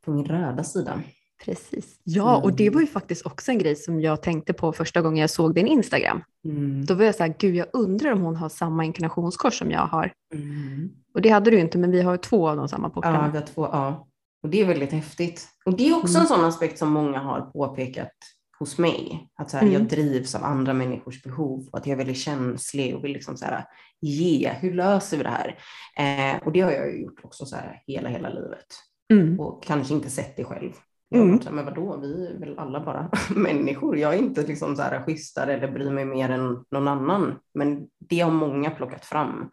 på 0.06 0.12
min 0.12 0.26
röda 0.26 0.64
sida. 0.64 1.00
Precis. 1.46 2.00
Ja, 2.04 2.38
och 2.38 2.54
det 2.54 2.64
Mm. 2.64 2.74
var 2.74 2.82
ju 2.82 2.88
faktiskt 2.88 3.26
också 3.26 3.52
en 3.52 3.58
grej 3.58 3.76
som 3.76 4.02
jag 4.02 4.22
tänkte 4.22 4.54
på 4.54 4.74
första 4.74 5.02
gången 5.02 5.18
jag 5.22 5.30
såg 5.30 5.56
din 5.56 5.68
Instagram. 5.68 6.22
Mm. 6.46 6.86
Då 6.86 6.94
var 6.94 7.04
jag 7.06 7.16
så 7.16 7.24
här, 7.24 7.36
gud 7.40 7.56
jag 7.56 7.68
undrar 7.74 8.12
om 8.12 8.22
hon 8.22 8.36
har 8.36 8.50
samma 8.50 8.86
inkarnationskors 8.86 9.58
som 9.60 9.72
jag 9.72 9.88
har. 9.88 10.12
Mm. 10.34 10.90
Och 11.14 11.22
det 11.22 11.30
hade 11.30 11.52
du 11.52 11.60
inte, 11.60 11.78
men 11.78 11.92
vi 11.92 12.02
har 12.02 12.18
två 12.18 12.50
av 12.50 12.58
de 12.58 12.68
samma 12.70 12.88
Ja, 12.88 12.94
portarna. 12.94 13.30
vi 13.34 13.38
har 13.38 13.46
två, 13.46 13.66
ja. 13.66 14.08
Och 14.44 14.50
det 14.50 14.62
är 14.62 14.66
väldigt 14.66 14.92
häftigt. 14.92 15.48
Och 15.66 15.78
det 15.78 15.90
är 15.90 15.98
också 15.98 16.14
Mm. 16.18 16.22
en 16.22 16.28
sån 16.28 16.46
aspekt 16.46 16.78
som 16.80 16.90
många 16.92 17.20
har 17.20 17.42
påpekat 17.42 18.12
hos 18.60 18.78
mig. 18.78 19.28
Att 19.36 19.50
så 19.50 19.58
här, 19.58 19.64
Mm. 19.64 19.74
jag 19.74 19.84
drivs 19.90 20.36
av 20.36 20.44
andra 20.44 20.74
människors 20.74 21.24
behov 21.24 21.68
och 21.72 21.78
att 21.78 21.86
jag 21.88 21.94
är 21.94 21.98
väldigt 21.98 22.18
känslig 22.18 22.96
och 22.96 23.04
vill 23.04 23.12
liksom 23.14 23.38
så 23.38 23.46
här, 23.46 23.66
ge, 24.02 24.50
hur 24.60 24.74
löser 24.74 25.18
vi 25.18 25.24
det 25.24 25.30
här? 25.30 25.58
Eh, 25.98 26.44
och 26.46 26.52
det 26.52 26.62
har 26.62 26.72
jag 26.72 26.94
ju 26.94 27.02
gjort 27.02 27.20
också 27.24 27.46
så 27.46 27.56
här 27.56 27.82
hela, 27.88 28.10
hela 28.10 28.30
livet. 28.30 28.66
Mm. 29.14 29.40
Och 29.40 29.64
kanske 29.64 29.94
inte 29.94 30.10
sett 30.10 30.38
det 30.38 30.44
själv. 30.44 30.72
Mm. 31.16 31.42
så 31.42 31.52
men 31.52 31.66
vadå, 31.66 31.98
vi 31.98 32.28
är 32.28 32.40
väl 32.40 32.60
alla 32.60 32.80
bara 32.80 33.10
människor. 33.36 33.98
Jag 33.98 34.14
är 34.14 34.18
inte 34.18 34.48
liksom 34.48 34.76
så 34.76 34.82
här 34.82 35.04
schysstare 35.06 35.54
eller 35.54 35.72
bryr 35.72 35.92
mig 35.92 36.06
mer 36.06 36.30
än 36.30 36.66
någon 36.72 36.88
annan. 36.88 37.40
Men 37.54 37.88
det 37.98 38.20
har 38.20 38.32
många 38.32 38.72
plockat 38.72 39.06
fram 39.06 39.52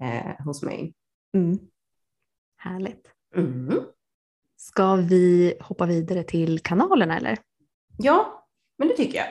eh, 0.00 0.44
hos 0.44 0.62
mig. 0.62 0.94
Mm. 1.36 1.58
Härligt. 2.56 3.10
Mm. 3.36 3.80
Ska 4.56 4.96
vi 4.96 5.54
hoppa 5.60 5.86
vidare 5.86 6.22
till 6.22 6.58
kanalerna 6.58 7.16
eller? 7.16 7.38
Ja, 7.98 8.46
men 8.78 8.88
det 8.88 8.94
tycker 8.94 9.18
jag. 9.18 9.26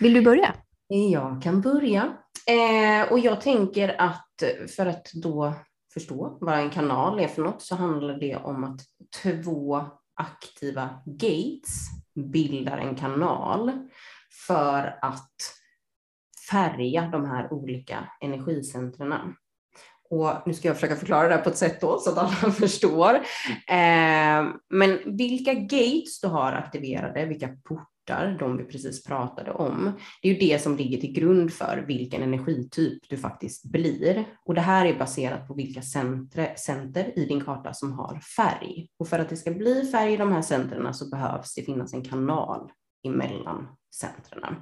Vill 0.00 0.14
du 0.14 0.22
börja? 0.22 0.54
Jag 0.88 1.42
kan 1.42 1.60
börja. 1.60 2.16
Eh, 2.46 3.12
och 3.12 3.18
jag 3.18 3.40
tänker 3.40 4.00
att 4.00 4.42
för 4.76 4.86
att 4.86 5.12
då 5.12 5.54
förstå 5.94 6.38
vad 6.40 6.58
en 6.58 6.70
kanal 6.70 7.20
är 7.20 7.28
för 7.28 7.42
något 7.42 7.62
så 7.62 7.74
handlar 7.74 8.18
det 8.18 8.36
om 8.36 8.64
att 8.64 8.80
två 9.22 9.84
aktiva 10.16 11.02
gates 11.06 11.88
bildar 12.14 12.78
en 12.78 12.94
kanal 12.94 13.72
för 14.46 14.98
att 15.02 15.56
färga 16.50 17.08
de 17.12 17.24
här 17.24 17.52
olika 17.52 18.08
energicentrerna. 18.20 19.34
Och 20.10 20.32
nu 20.46 20.54
ska 20.54 20.68
jag 20.68 20.76
försöka 20.76 20.96
förklara 20.96 21.28
det 21.28 21.34
här 21.34 21.42
på 21.42 21.50
ett 21.50 21.56
sätt 21.56 21.80
då 21.80 21.98
så 21.98 22.10
att 22.10 22.18
alla 22.18 22.52
förstår. 22.52 23.14
Eh, 23.68 24.44
men 24.70 25.16
vilka 25.16 25.54
gates 25.54 26.20
du 26.20 26.28
har 26.28 26.52
aktiverade, 26.52 27.26
vilka 27.26 27.48
portar, 27.48 27.86
de 28.38 28.56
vi 28.56 28.64
precis 28.64 29.04
pratade 29.04 29.50
om, 29.52 29.92
det 30.22 30.28
är 30.28 30.32
ju 30.32 30.38
det 30.38 30.62
som 30.62 30.76
ligger 30.76 31.00
till 31.00 31.12
grund 31.12 31.52
för 31.52 31.84
vilken 31.88 32.22
energityp 32.22 33.08
du 33.08 33.16
faktiskt 33.16 33.64
blir. 33.64 34.24
Och 34.44 34.54
det 34.54 34.60
här 34.60 34.86
är 34.86 34.98
baserat 34.98 35.48
på 35.48 35.54
vilka 35.54 35.82
centre, 35.82 36.56
center 36.56 37.18
i 37.18 37.24
din 37.24 37.44
karta 37.44 37.74
som 37.74 37.92
har 37.92 38.20
färg. 38.36 38.88
Och 38.98 39.08
för 39.08 39.18
att 39.18 39.28
det 39.28 39.36
ska 39.36 39.50
bli 39.50 39.90
färg 39.92 40.12
i 40.12 40.16
de 40.16 40.32
här 40.32 40.42
centrerna 40.42 40.92
så 40.92 41.08
behövs 41.08 41.54
det 41.54 41.62
finnas 41.62 41.94
en 41.94 42.04
kanal 42.04 42.70
emellan 43.06 43.68
centrerna. 43.94 44.56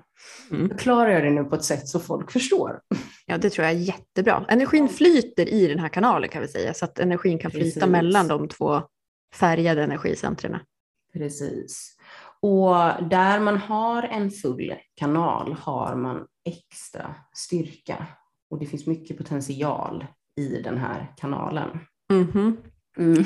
Mm. 0.50 0.68
Förklarar 0.68 1.10
jag 1.10 1.22
det 1.24 1.30
nu 1.30 1.44
på 1.44 1.54
ett 1.54 1.64
sätt 1.64 1.88
så 1.88 2.00
folk 2.00 2.30
förstår? 2.30 2.80
Ja, 3.26 3.38
det 3.38 3.50
tror 3.50 3.66
jag 3.66 3.74
är 3.74 3.78
jättebra. 3.78 4.44
Energin 4.48 4.88
flyter 4.88 5.48
i 5.48 5.66
den 5.66 5.78
här 5.78 5.88
kanalen 5.88 6.28
kan 6.28 6.42
vi 6.42 6.48
säga, 6.48 6.74
så 6.74 6.84
att 6.84 6.98
energin 6.98 7.38
kan 7.38 7.50
flyta 7.50 7.80
Precis. 7.80 7.86
mellan 7.86 8.28
de 8.28 8.48
två 8.48 8.82
färgade 9.34 9.82
energicentrerna. 9.82 10.60
Precis. 11.12 11.96
Och 12.44 13.08
där 13.10 13.40
man 13.40 13.56
har 13.56 14.02
en 14.02 14.30
full 14.30 14.74
kanal 14.94 15.52
har 15.52 15.96
man 15.96 16.26
extra 16.44 17.14
styrka 17.34 18.06
och 18.50 18.58
det 18.58 18.66
finns 18.66 18.86
mycket 18.86 19.18
potential 19.18 20.06
i 20.40 20.62
den 20.62 20.78
här 20.78 21.14
kanalen. 21.16 21.78
Mhm. 22.10 22.56
Mm. 22.98 23.24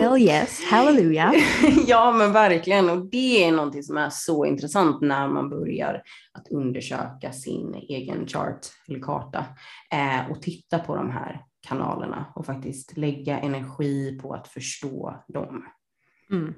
Hell 0.00 0.18
yes, 0.18 0.60
hallelujah. 0.70 1.34
ja, 1.86 2.12
men 2.12 2.32
verkligen. 2.32 2.90
Och 2.90 3.10
det 3.10 3.44
är 3.44 3.52
någonting 3.52 3.82
som 3.82 3.96
är 3.96 4.10
så 4.10 4.44
intressant 4.44 5.00
när 5.00 5.28
man 5.28 5.50
börjar 5.50 6.02
att 6.32 6.48
undersöka 6.48 7.32
sin 7.32 7.74
egen 7.74 8.26
chart 8.26 8.66
eller 8.88 9.00
karta 9.00 9.46
eh, 9.92 10.30
och 10.30 10.42
titta 10.42 10.78
på 10.78 10.96
de 10.96 11.10
här 11.10 11.44
kanalerna 11.68 12.32
och 12.34 12.46
faktiskt 12.46 12.96
lägga 12.96 13.38
energi 13.38 14.18
på 14.22 14.34
att 14.34 14.48
förstå 14.48 15.24
dem. 15.28 15.64
Mm. 16.30 16.54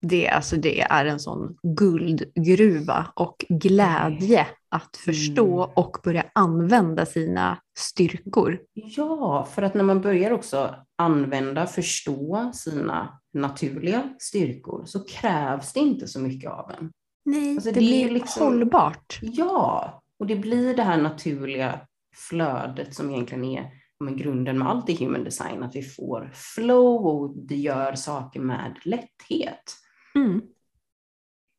Det, 0.00 0.28
alltså, 0.28 0.56
det 0.56 0.80
är 0.80 1.04
en 1.06 1.20
sån 1.20 1.56
guldgruva 1.62 3.06
och 3.14 3.44
glädje 3.48 4.46
att 4.68 4.96
förstå 4.96 5.62
Mm. 5.64 5.70
och 5.76 5.96
börja 6.04 6.24
använda 6.32 7.06
sina 7.06 7.58
styrkor. 7.78 8.58
Ja, 8.74 9.48
för 9.54 9.62
att 9.62 9.74
när 9.74 9.84
man 9.84 10.00
börjar 10.00 10.30
också 10.30 10.74
använda, 10.98 11.66
förstå 11.66 12.50
sina 12.54 13.20
naturliga 13.32 14.02
styrkor 14.18 14.84
så 14.84 15.04
krävs 15.04 15.72
det 15.72 15.80
inte 15.80 16.08
så 16.08 16.20
mycket 16.20 16.50
av 16.50 16.70
en. 16.78 16.90
Nej, 17.24 17.54
Alltså, 17.54 17.68
det, 17.68 17.74
det 17.74 17.86
blir 17.86 18.10
liksom- 18.10 18.42
hållbart. 18.46 19.18
Ja, 19.22 20.02
och 20.18 20.26
det 20.26 20.36
blir 20.36 20.76
det 20.76 20.82
här 20.82 21.02
naturliga 21.02 21.80
flödet 22.16 22.94
som 22.94 23.10
egentligen 23.10 23.44
är 23.44 23.70
men 24.00 24.16
grunden 24.16 24.58
med 24.58 24.68
allt 24.68 24.88
i 24.90 25.04
human 25.04 25.24
design, 25.24 25.62
att 25.62 25.76
vi 25.76 25.82
får 25.82 26.30
flow 26.34 27.06
och 27.06 27.34
vi 27.48 27.56
gör 27.60 27.94
saker 27.94 28.40
med 28.40 28.78
lätthet. 28.84 29.74
Mm. 30.14 30.42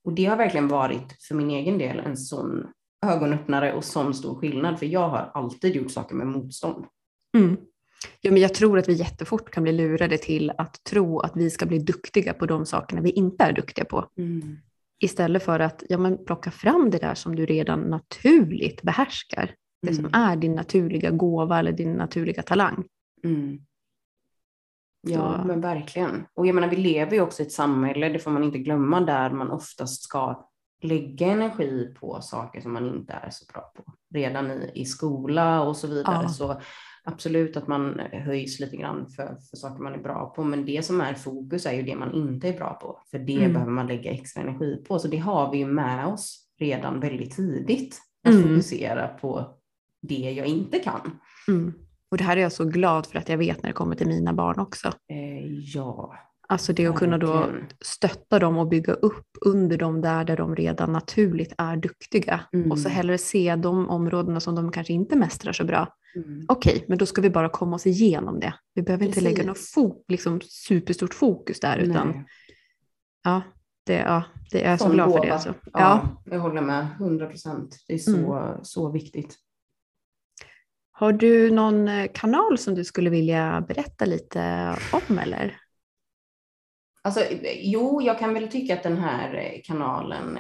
och 0.06 0.14
det 0.14 0.26
har 0.26 0.38
verkligen 0.38 0.68
varit 0.68 1.22
för 1.28 1.36
min 1.36 1.50
egen 1.50 1.78
del 1.78 2.00
en 2.00 2.18
sån 2.18 2.68
ögonöppnare 3.06 3.74
och 3.74 3.84
sån 3.84 4.14
stor 4.14 4.36
skillnad, 4.36 4.80
för 4.80 4.86
jag 4.86 5.10
har 5.10 5.32
alltid 5.34 5.76
gjort 5.76 5.92
saker 5.92 6.16
med 6.16 6.28
motstånd. 6.28 6.86
Mm. 7.38 7.58
Ja, 8.22 8.32
men 8.32 8.42
jag 8.42 8.54
tror 8.54 8.80
att 8.80 8.90
vi 8.90 8.94
jättefort 8.94 9.50
kan 9.52 9.64
bli 9.64 9.72
lurade 9.72 10.18
till 10.18 10.52
att 10.58 10.84
tro 10.84 11.20
att 11.20 11.32
vi 11.36 11.50
ska 11.50 11.66
bli 11.66 11.80
duktiga 11.80 12.34
på 12.34 12.46
de 12.46 12.66
sakerna 12.66 13.02
vi 13.02 13.10
inte 13.10 13.44
är 13.44 13.54
duktiga 13.54 13.86
på. 13.86 14.10
Mm. 14.18 14.58
Istället 15.02 15.44
för 15.44 15.60
att 15.60 15.84
ja, 15.90 15.98
men 15.98 16.26
plocka 16.26 16.52
fram 16.52 16.90
det 16.90 16.98
där 16.98 17.14
som 17.16 17.36
du 17.36 17.46
redan 17.46 17.80
naturligt 17.82 18.82
behärskar. 18.82 19.56
Det 19.82 19.94
som 19.94 20.06
Mm. 20.06 20.22
är 20.22 20.36
din 20.36 20.56
naturliga 20.56 21.12
gåva 21.12 21.60
eller 21.60 21.72
din 21.72 21.94
naturliga 21.94 22.42
talang. 22.44 22.84
Mm. 23.24 23.60
Ja, 25.02 25.44
men 25.46 25.62
verkligen. 25.62 26.26
Och 26.34 26.48
jag 26.48 26.56
menar, 26.56 26.68
vi 26.68 26.76
lever 26.76 27.12
ju 27.14 27.22
också 27.22 27.44
i 27.44 27.46
ett 27.46 27.52
samhälle, 27.52 28.10
det 28.10 28.20
får 28.20 28.32
man 28.32 28.44
inte 28.44 28.58
glömma, 28.60 29.02
där 29.02 29.30
man 29.30 29.52
oftast 29.52 30.04
ska 30.04 30.48
lägga 30.82 31.28
energi 31.28 31.94
på 32.00 32.22
saker 32.22 32.62
som 32.62 32.74
man 32.74 32.86
inte 32.96 33.14
är 33.14 33.30
så 33.30 33.46
bra 33.54 33.62
på. 33.76 33.84
Redan 34.14 34.52
i, 34.52 34.72
i 34.76 34.86
skola 34.86 35.62
och 35.62 35.78
så 35.78 35.88
vidare. 35.88 36.20
Ja. 36.24 36.30
Så 36.30 36.62
absolut 37.04 37.58
att 37.58 37.68
man 37.68 38.00
höjs 38.12 38.60
lite 38.60 38.78
grann 38.78 39.10
för, 39.10 39.26
för 39.50 39.58
saker 39.58 39.84
man 39.84 39.94
är 39.94 39.98
bra 40.04 40.34
på. 40.36 40.44
Men 40.44 40.66
det 40.66 40.86
som 40.86 41.02
är 41.02 41.14
fokus 41.14 41.66
är 41.66 41.74
ju 41.74 41.82
det 41.84 41.96
man 41.96 42.14
inte 42.14 42.48
är 42.50 42.58
bra 42.58 42.74
på. 42.74 43.02
För 43.12 43.20
det 43.20 43.38
Mm. 43.38 43.54
behöver 43.54 43.72
man 43.72 43.88
lägga 43.88 44.12
extra 44.12 44.42
energi 44.42 44.84
på. 44.88 45.00
Så 45.00 45.08
det 45.08 45.18
har 45.18 45.52
vi 45.52 45.58
ju 45.58 45.66
med 45.68 46.08
oss 46.08 46.46
redan 46.60 47.00
väldigt 47.00 47.36
tidigt. 47.36 48.02
Att 48.24 48.34
Mm. 48.34 48.44
fokusera 48.44 49.08
på 49.08 49.58
det 50.02 50.32
jag 50.32 50.48
inte 50.48 50.80
kan. 50.80 51.20
Mm. 51.48 51.74
Och 52.12 52.18
det 52.18 52.24
här 52.24 52.38
är 52.38 52.42
jag 52.42 52.52
så 52.52 52.66
glad 52.66 53.06
för 53.06 53.18
att 53.20 53.30
jag 53.30 53.38
vet 53.38 53.64
när 53.64 53.70
det 53.70 53.74
kommer 53.74 53.96
till 53.96 54.08
mina 54.08 54.34
barn 54.34 54.60
också. 54.60 54.88
Eh, 54.88 55.46
ja, 55.76 56.16
Alltså 56.52 56.74
det 56.74 56.86
att 56.86 56.96
kunna 56.96 57.18
då 57.18 57.46
stötta 57.82 58.40
dem 58.40 58.58
och 58.58 58.68
bygga 58.68 58.94
upp 58.94 59.28
under 59.46 59.78
dem 59.78 60.02
där, 60.02 60.24
där 60.26 60.38
de 60.38 60.56
redan 60.56 60.92
naturligt 60.94 61.54
är 61.58 61.78
duktiga. 61.78 62.42
Mm. 62.54 62.72
Och 62.72 62.80
så 62.80 62.90
hellre 62.90 63.18
se 63.18 63.56
de 63.56 63.90
områdena 63.90 64.40
som 64.40 64.56
de 64.56 64.72
kanske 64.72 64.94
inte 64.94 65.16
mästrar 65.16 65.54
så 65.54 65.64
bra. 65.66 65.88
Mm. 66.16 66.46
Okej, 66.48 66.86
men 66.88 66.98
då 66.98 67.06
ska 67.06 67.22
vi 67.22 67.30
bara 67.30 67.50
komma 67.50 67.76
oss 67.76 67.88
igenom 67.88 68.40
det. 68.40 68.54
Vi 68.74 68.82
behöver 68.82 69.06
inte 69.06 69.22
lägga 69.22 69.44
något 69.44 69.56
Precis. 69.56 69.76
fo- 69.78 70.04
liksom 70.08 70.42
superstort 70.42 71.14
fokus 71.14 71.60
där, 71.60 71.78
utan 71.78 72.08
Nej. 72.08 72.26
ja, 73.24 73.42
det, 73.86 73.94
ja, 73.94 74.24
det 74.52 74.66
är 74.66 74.70
jag 74.70 74.80
så 74.80 74.90
glad 74.90 75.12
för 75.12 75.22
det. 75.22 75.34
Alltså. 75.34 75.54
Ja, 75.66 75.72
Ja. 75.74 76.22
jag 76.32 76.40
håller 76.40 76.62
med. 76.62 76.88
100 77.00 77.26
procent. 77.28 77.76
Det 77.88 77.94
är 77.94 77.98
så, 77.98 78.34
Mm. 78.36 78.60
så 78.64 78.92
viktigt. 78.92 79.36
Har 81.00 81.14
du 81.14 81.52
någon 81.52 81.88
eh, 81.88 82.08
kanal 82.14 82.58
som 82.58 82.76
du 82.76 82.84
skulle 82.84 83.10
vilja 83.10 83.66
berätta 83.68 84.06
lite 84.06 84.76
om 84.92 85.20
eller? 85.20 85.58
Alltså, 87.02 87.22
jo, 87.56 88.02
jag 88.02 88.20
kan 88.20 88.34
väl 88.34 88.48
tycka 88.48 88.74
att 88.74 88.84
den 88.84 88.98
här 88.98 89.62
kanalen 89.64 90.38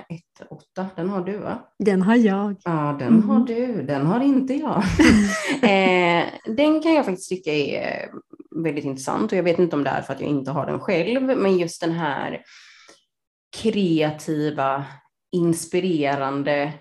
1.8, 0.75 0.85
den 0.95 1.09
har 1.09 1.21
du 1.25 1.37
va? 1.37 1.59
Den 1.79 2.01
har 2.01 2.15
jag. 2.15 2.55
Ja, 2.63 2.95
den 2.99 3.13
Mhm. 3.13 3.29
har 3.29 3.39
du. 3.39 3.83
Den 3.83 4.05
har 4.05 4.19
inte 4.19 4.53
jag. 4.53 4.83
eh, 5.63 6.25
den 6.55 6.81
kan 6.81 6.93
jag 6.93 7.05
faktiskt 7.05 7.29
tycka 7.29 7.53
är 7.53 8.03
eh, 8.03 8.09
väldigt 8.63 8.85
intressant 8.85 9.31
och 9.31 9.37
jag 9.37 9.43
vet 9.43 9.59
inte 9.59 9.75
om 9.75 9.83
det 9.83 9.89
är 9.89 10.01
för 10.01 10.13
att 10.13 10.21
jag 10.21 10.29
inte 10.29 10.51
har 10.51 10.65
den 10.65 10.79
själv, 10.79 11.21
men 11.37 11.57
just 11.57 11.81
den 11.81 11.91
här 11.91 12.41
kreativa, 13.57 14.85
inspirerande 15.31 16.73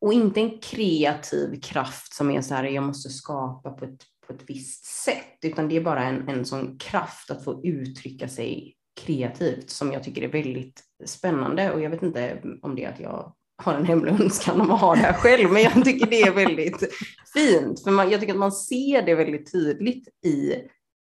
och 0.00 0.12
inte 0.12 0.40
en 0.40 0.58
kreativ 0.58 1.60
kraft 1.60 2.14
som 2.14 2.30
är 2.30 2.40
så 2.40 2.54
här, 2.54 2.64
jag 2.64 2.84
måste 2.84 3.08
skapa 3.08 3.70
på 3.70 3.84
ett, 3.84 4.04
på 4.26 4.32
ett 4.32 4.42
visst 4.46 4.84
sätt, 4.84 5.38
utan 5.42 5.68
det 5.68 5.76
är 5.76 5.80
bara 5.80 6.04
en, 6.04 6.28
en 6.28 6.44
sån 6.44 6.78
kraft 6.78 7.30
att 7.30 7.44
få 7.44 7.60
uttrycka 7.64 8.28
sig 8.28 8.74
kreativt 9.00 9.70
som 9.70 9.92
jag 9.92 10.04
tycker 10.04 10.22
är 10.22 10.28
väldigt 10.28 10.82
spännande. 11.04 11.72
Och 11.72 11.80
jag 11.80 11.90
vet 11.90 12.02
inte 12.02 12.42
om 12.62 12.74
det 12.74 12.84
är 12.84 12.92
att 12.92 13.00
jag 13.00 13.34
har 13.62 13.74
en 13.74 13.84
hemlig 13.84 14.12
önskan 14.20 14.60
om 14.60 14.70
att 14.70 14.80
ha 14.80 14.94
det 14.94 15.00
här 15.00 15.12
själv, 15.12 15.50
men 15.50 15.62
jag 15.62 15.84
tycker 15.84 16.06
det 16.06 16.20
är 16.20 16.32
väldigt 16.32 16.88
fint, 17.34 17.82
för 17.84 17.90
man, 17.90 18.10
jag 18.10 18.20
tycker 18.20 18.32
att 18.32 18.38
man 18.38 18.52
ser 18.52 19.02
det 19.02 19.14
väldigt 19.14 19.52
tydligt 19.52 20.08
i 20.24 20.54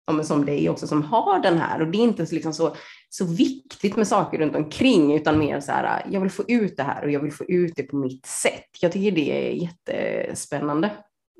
ja, 0.06 0.24
som 0.24 0.46
dig 0.46 0.70
också 0.70 0.88
som 0.88 1.04
har 1.04 1.40
den 1.40 1.58
här 1.58 1.82
och 1.82 1.88
det 1.88 1.98
är 1.98 2.04
inte 2.04 2.26
så, 2.26 2.36
liksom 2.36 2.54
så, 2.54 2.76
så 3.10 3.26
viktigt 3.26 3.96
med 3.96 4.08
saker 4.08 4.38
runt 4.38 4.56
omkring 4.56 5.16
utan 5.16 5.40
mer 5.40 5.60
så 5.60 5.72
här, 5.72 6.06
jag 6.12 6.22
vill 6.22 6.30
få 6.30 6.44
ut 6.48 6.78
det 6.78 6.84
här 6.84 7.04
och 7.04 7.12
jag 7.12 7.20
vill 7.20 7.34
få 7.34 7.44
ut 7.44 7.74
det 7.76 7.84
på 7.84 7.98
mitt 7.98 8.26
sätt. 8.26 8.70
Jag 8.82 8.92
tycker 8.92 9.12
det 9.12 9.32
är 9.32 9.52
jättespännande. 9.52 10.92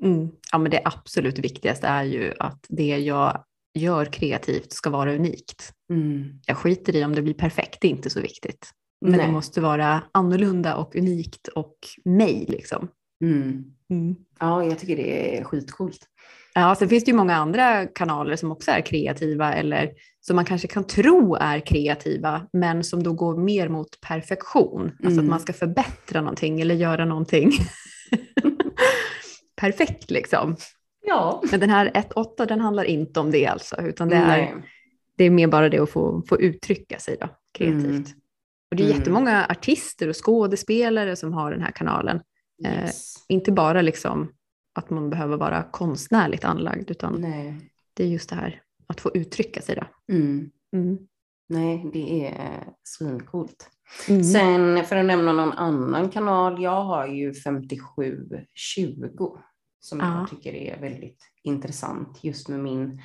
Mm. 0.02 0.28
Ja, 0.52 0.58
men 0.58 0.70
det 0.70 0.82
absolut 0.84 1.38
viktigaste 1.38 1.86
är 1.86 2.04
ju 2.04 2.34
att 2.38 2.64
det 2.68 2.98
jag 2.98 3.44
gör 3.74 4.04
kreativt 4.04 4.72
ska 4.72 4.90
vara 4.90 5.14
unikt. 5.14 5.72
Mm. 5.90 6.40
Jag 6.46 6.56
skiter 6.56 6.96
i 6.96 7.04
om 7.04 7.14
det 7.14 7.22
blir 7.22 7.34
perfekt, 7.34 7.78
det 7.80 7.88
är 7.88 7.90
inte 7.90 8.10
så 8.10 8.20
viktigt. 8.20 8.70
Men 9.00 9.12
det 9.12 9.18
Nej. 9.18 9.32
måste 9.32 9.60
vara 9.60 10.02
annorlunda 10.12 10.76
och 10.76 10.96
unikt 10.96 11.48
och 11.48 11.76
mig 12.04 12.46
liksom. 12.48 12.88
Mm. 13.24 13.64
Mm. 13.90 14.16
Ja, 14.40 14.64
jag 14.64 14.78
tycker 14.78 14.96
det 14.96 15.38
är 15.38 15.44
skitcoolt. 15.44 16.08
Ja, 16.58 16.74
sen 16.74 16.88
finns 16.88 17.04
det 17.04 17.10
ju 17.10 17.16
många 17.16 17.34
andra 17.36 17.86
kanaler 17.86 18.36
som 18.36 18.52
också 18.52 18.70
är 18.70 18.80
kreativa 18.80 19.54
eller 19.54 19.90
som 20.20 20.36
man 20.36 20.44
kanske 20.44 20.68
kan 20.68 20.84
tro 20.84 21.34
är 21.34 21.60
kreativa 21.60 22.46
men 22.52 22.84
som 22.84 23.02
då 23.02 23.12
går 23.12 23.36
mer 23.36 23.68
mot 23.68 24.00
perfektion. 24.08 24.82
Alltså 24.84 25.06
att 25.06 25.12
Mm. 25.12 25.26
man 25.30 25.40
ska 25.40 25.52
förbättra 25.52 26.20
någonting 26.20 26.60
eller 26.60 26.74
göra 26.74 27.04
någonting 27.04 27.50
perfekt 29.60 30.10
liksom. 30.10 30.56
Ja. 31.06 31.42
Men 31.50 31.60
den 31.60 31.70
här 31.70 31.90
1.8 31.94 32.46
den 32.46 32.60
handlar 32.60 32.84
inte 32.84 33.20
om 33.20 33.30
det 33.30 33.46
alltså 33.46 33.76
utan 33.82 34.08
det 34.08 34.16
är, 34.16 34.26
Nej. 34.26 34.54
det 35.16 35.24
är 35.24 35.30
mer 35.30 35.46
bara 35.46 35.68
det 35.68 35.78
att 35.78 35.90
få, 35.90 36.22
få 36.28 36.40
uttrycka 36.40 36.98
sig 36.98 37.16
då, 37.20 37.28
kreativt. 37.58 37.84
Mm. 37.84 38.04
Och 38.70 38.76
det 38.76 38.82
är 38.82 38.86
Mm. 38.86 38.98
jättemånga 38.98 39.46
artister 39.50 40.08
och 40.08 40.24
skådespelare 40.24 41.16
som 41.16 41.32
har 41.32 41.50
den 41.50 41.62
här 41.62 41.70
kanalen. 41.72 42.20
Eh, 42.64 42.82
Yes. 42.82 43.14
Inte 43.28 43.52
bara 43.52 43.82
liksom 43.82 44.28
att 44.76 44.90
man 44.90 45.10
behöver 45.10 45.36
vara 45.36 45.62
konstnärligt 45.62 46.44
anlagd 46.44 46.90
utan 46.90 47.20
Nej. 47.20 47.70
det 47.94 48.04
är 48.04 48.08
just 48.08 48.30
det 48.30 48.36
här 48.36 48.62
att 48.86 49.00
få 49.00 49.10
uttrycka 49.14 49.62
sig. 49.62 49.76
Då. 49.76 50.14
Mm. 50.14 50.50
Mm. 50.72 50.98
Nej, 51.48 51.90
det 51.92 52.26
är 52.26 52.64
svincoolt. 52.82 53.70
Mm. 54.08 54.24
Sen 54.24 54.84
för 54.84 54.96
att 54.96 55.06
nämna 55.06 55.32
någon 55.32 55.52
annan 55.52 56.10
kanal, 56.10 56.62
jag 56.62 56.84
har 56.84 57.06
ju 57.06 57.34
5720 57.34 59.38
som 59.80 60.00
Ja. 60.00 60.18
jag 60.18 60.30
tycker 60.30 60.54
är 60.54 60.80
väldigt 60.80 61.18
intressant 61.42 62.24
just 62.24 62.48
med 62.48 62.60
min 62.60 63.00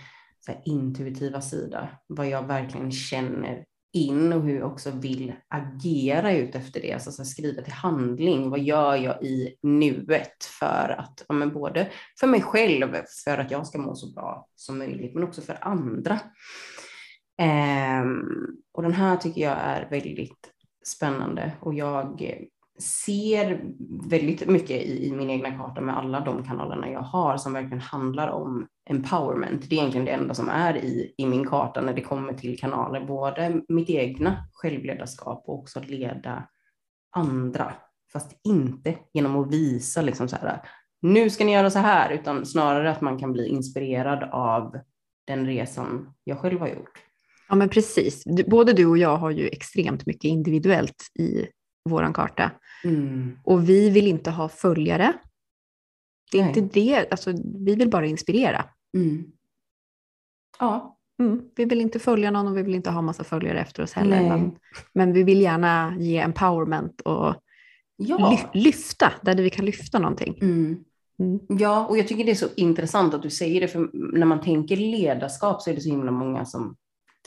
intuitiva 0.66 1.42
sida. 1.42 1.90
Vad 2.08 2.30
jag 2.30 2.48
verkligen 2.48 2.92
känner 2.92 3.66
in 3.94 4.34
och 4.34 4.42
hur 4.42 4.60
jag 4.60 4.72
också 4.72 4.92
vill 4.92 5.34
agera 5.48 6.34
ut 6.34 6.56
efter 6.56 6.82
det. 6.82 6.94
Alltså 6.94 7.12
så 7.12 7.26
skriva 7.26 7.62
till 7.62 7.74
handling. 7.74 8.50
Vad 8.50 8.60
gör 8.60 8.96
jag 8.96 9.24
i 9.24 9.56
nuet 9.62 10.44
för 10.60 10.96
att, 11.00 11.26
ja, 11.28 11.36
men 11.36 11.54
både 11.54 11.92
för 12.20 12.28
mig 12.28 12.42
själv, 12.42 12.96
för 13.24 13.38
att 13.38 13.52
jag 13.52 13.68
ska 13.68 13.78
må 13.78 13.96
så 13.96 14.14
bra 14.14 14.48
som 14.56 14.78
möjligt, 14.78 15.14
men 15.14 15.24
också 15.24 15.42
för 15.42 15.58
andra. 15.62 16.20
Ehm, 17.38 18.22
och 18.72 18.84
den 18.84 18.94
här 18.94 19.18
tycker 19.18 19.42
jag 19.42 19.58
är 19.60 19.90
väldigt 19.90 20.52
spännande 20.86 21.52
och 21.62 21.74
jag 21.74 22.40
ser 22.82 23.62
väldigt 24.10 24.48
mycket 24.48 24.82
i, 24.82 25.08
i 25.08 25.12
min 25.12 25.30
egna 25.30 25.58
karta 25.58 25.82
med 25.82 25.98
alla 25.98 26.20
de 26.20 26.44
kanalerna 26.44 26.90
jag 26.90 27.02
har 27.02 27.38
som 27.38 27.54
verkligen 27.54 27.82
handlar 27.82 28.28
om 28.28 28.68
empowerment. 28.90 29.70
Det 29.70 29.76
är 29.76 29.80
egentligen 29.80 30.06
det 30.06 30.12
enda 30.12 30.34
som 30.34 30.50
är 30.50 30.78
i, 30.78 31.14
i 31.18 31.26
min 31.26 31.48
karta 31.48 31.82
när 31.82 31.94
det 31.94 32.02
kommer 32.02 32.34
till 32.34 32.60
kanaler, 32.60 33.06
både 33.06 33.62
mitt 33.68 33.90
egna 33.90 34.46
självledarskap 34.54 35.44
och 35.48 35.60
också 35.60 35.80
att 35.80 35.90
leda 35.90 36.48
andra. 37.16 37.74
Fast 38.14 38.40
inte 38.44 38.96
genom 39.14 39.36
att 39.36 39.54
visa 39.54 40.02
liksom 40.02 40.28
så 40.28 40.36
här, 40.36 40.62
nu 41.02 41.30
ska 41.30 41.46
ni 41.46 41.54
göra 41.54 41.70
så 41.70 41.80
här, 41.80 42.10
utan 42.12 42.46
snarare 42.46 42.92
att 42.92 43.02
man 43.02 43.20
kan 43.20 43.34
bli 43.34 43.48
inspirerad 43.48 44.30
av 44.32 44.78
den 45.28 45.46
resan 45.46 46.14
jag 46.24 46.40
själv 46.40 46.60
har 46.60 46.68
gjort. 46.68 47.04
Ja 47.50 47.56
men 47.56 47.70
precis. 47.70 48.24
Både 48.48 48.74
du 48.74 48.86
och 48.86 48.98
jag 48.98 49.18
har 49.18 49.32
ju 49.32 49.48
extremt 49.48 50.06
mycket 50.06 50.24
individuellt 50.24 51.12
i 51.20 51.48
våran 51.90 52.14
karta. 52.14 52.52
Mm. 52.84 53.38
Och 53.44 53.70
vi 53.70 53.90
vill 53.90 54.08
inte 54.08 54.32
ha 54.32 54.50
följare. 54.50 55.14
Det 56.32 56.38
är 56.40 56.46
Nej. 56.46 56.58
inte 56.60 56.80
det, 56.80 57.12
alltså, 57.12 57.32
vi 57.66 57.76
vill 57.76 57.90
bara 57.90 58.06
inspirera. 58.06 58.66
Mm. 58.98 59.24
Ja, 60.60 60.98
Mm. 61.20 61.42
Vi 61.56 61.66
vill 61.66 61.82
inte 61.82 62.00
följa 62.00 62.32
någon 62.32 62.48
och 62.48 62.58
vi 62.58 62.62
vill 62.62 62.76
inte 62.76 62.90
ha 62.92 63.02
massa 63.02 63.24
följare 63.24 63.60
efter 63.60 63.84
oss 63.84 63.94
heller. 63.94 64.22
Men, 64.30 64.56
men 64.94 65.14
vi 65.14 65.24
vill 65.24 65.42
gärna 65.42 65.96
ge 66.00 66.18
empowerment 66.18 67.02
och 67.02 67.36
ja. 67.96 68.32
ly- 68.54 68.62
lyfta 68.64 69.14
där 69.22 69.36
vi 69.36 69.50
kan 69.50 69.66
lyfta 69.66 70.00
någonting. 70.00 70.38
Mm. 70.42 70.84
Mm. 71.20 71.40
Ja, 71.60 71.88
och 71.88 71.98
jag 71.98 72.08
tycker 72.08 72.26
det 72.26 72.32
är 72.32 72.36
så 72.36 72.48
intressant 72.56 73.14
att 73.14 73.22
du 73.24 73.30
säger 73.30 73.62
det, 73.62 73.68
för 73.68 73.90
när 74.18 74.26
man 74.26 74.42
tänker 74.42 74.78
ledarskap 74.78 75.62
så 75.62 75.70
är 75.70 75.76
det 75.76 75.82
så 75.82 75.90
himla 75.90 76.12
många 76.12 76.46
som 76.46 76.76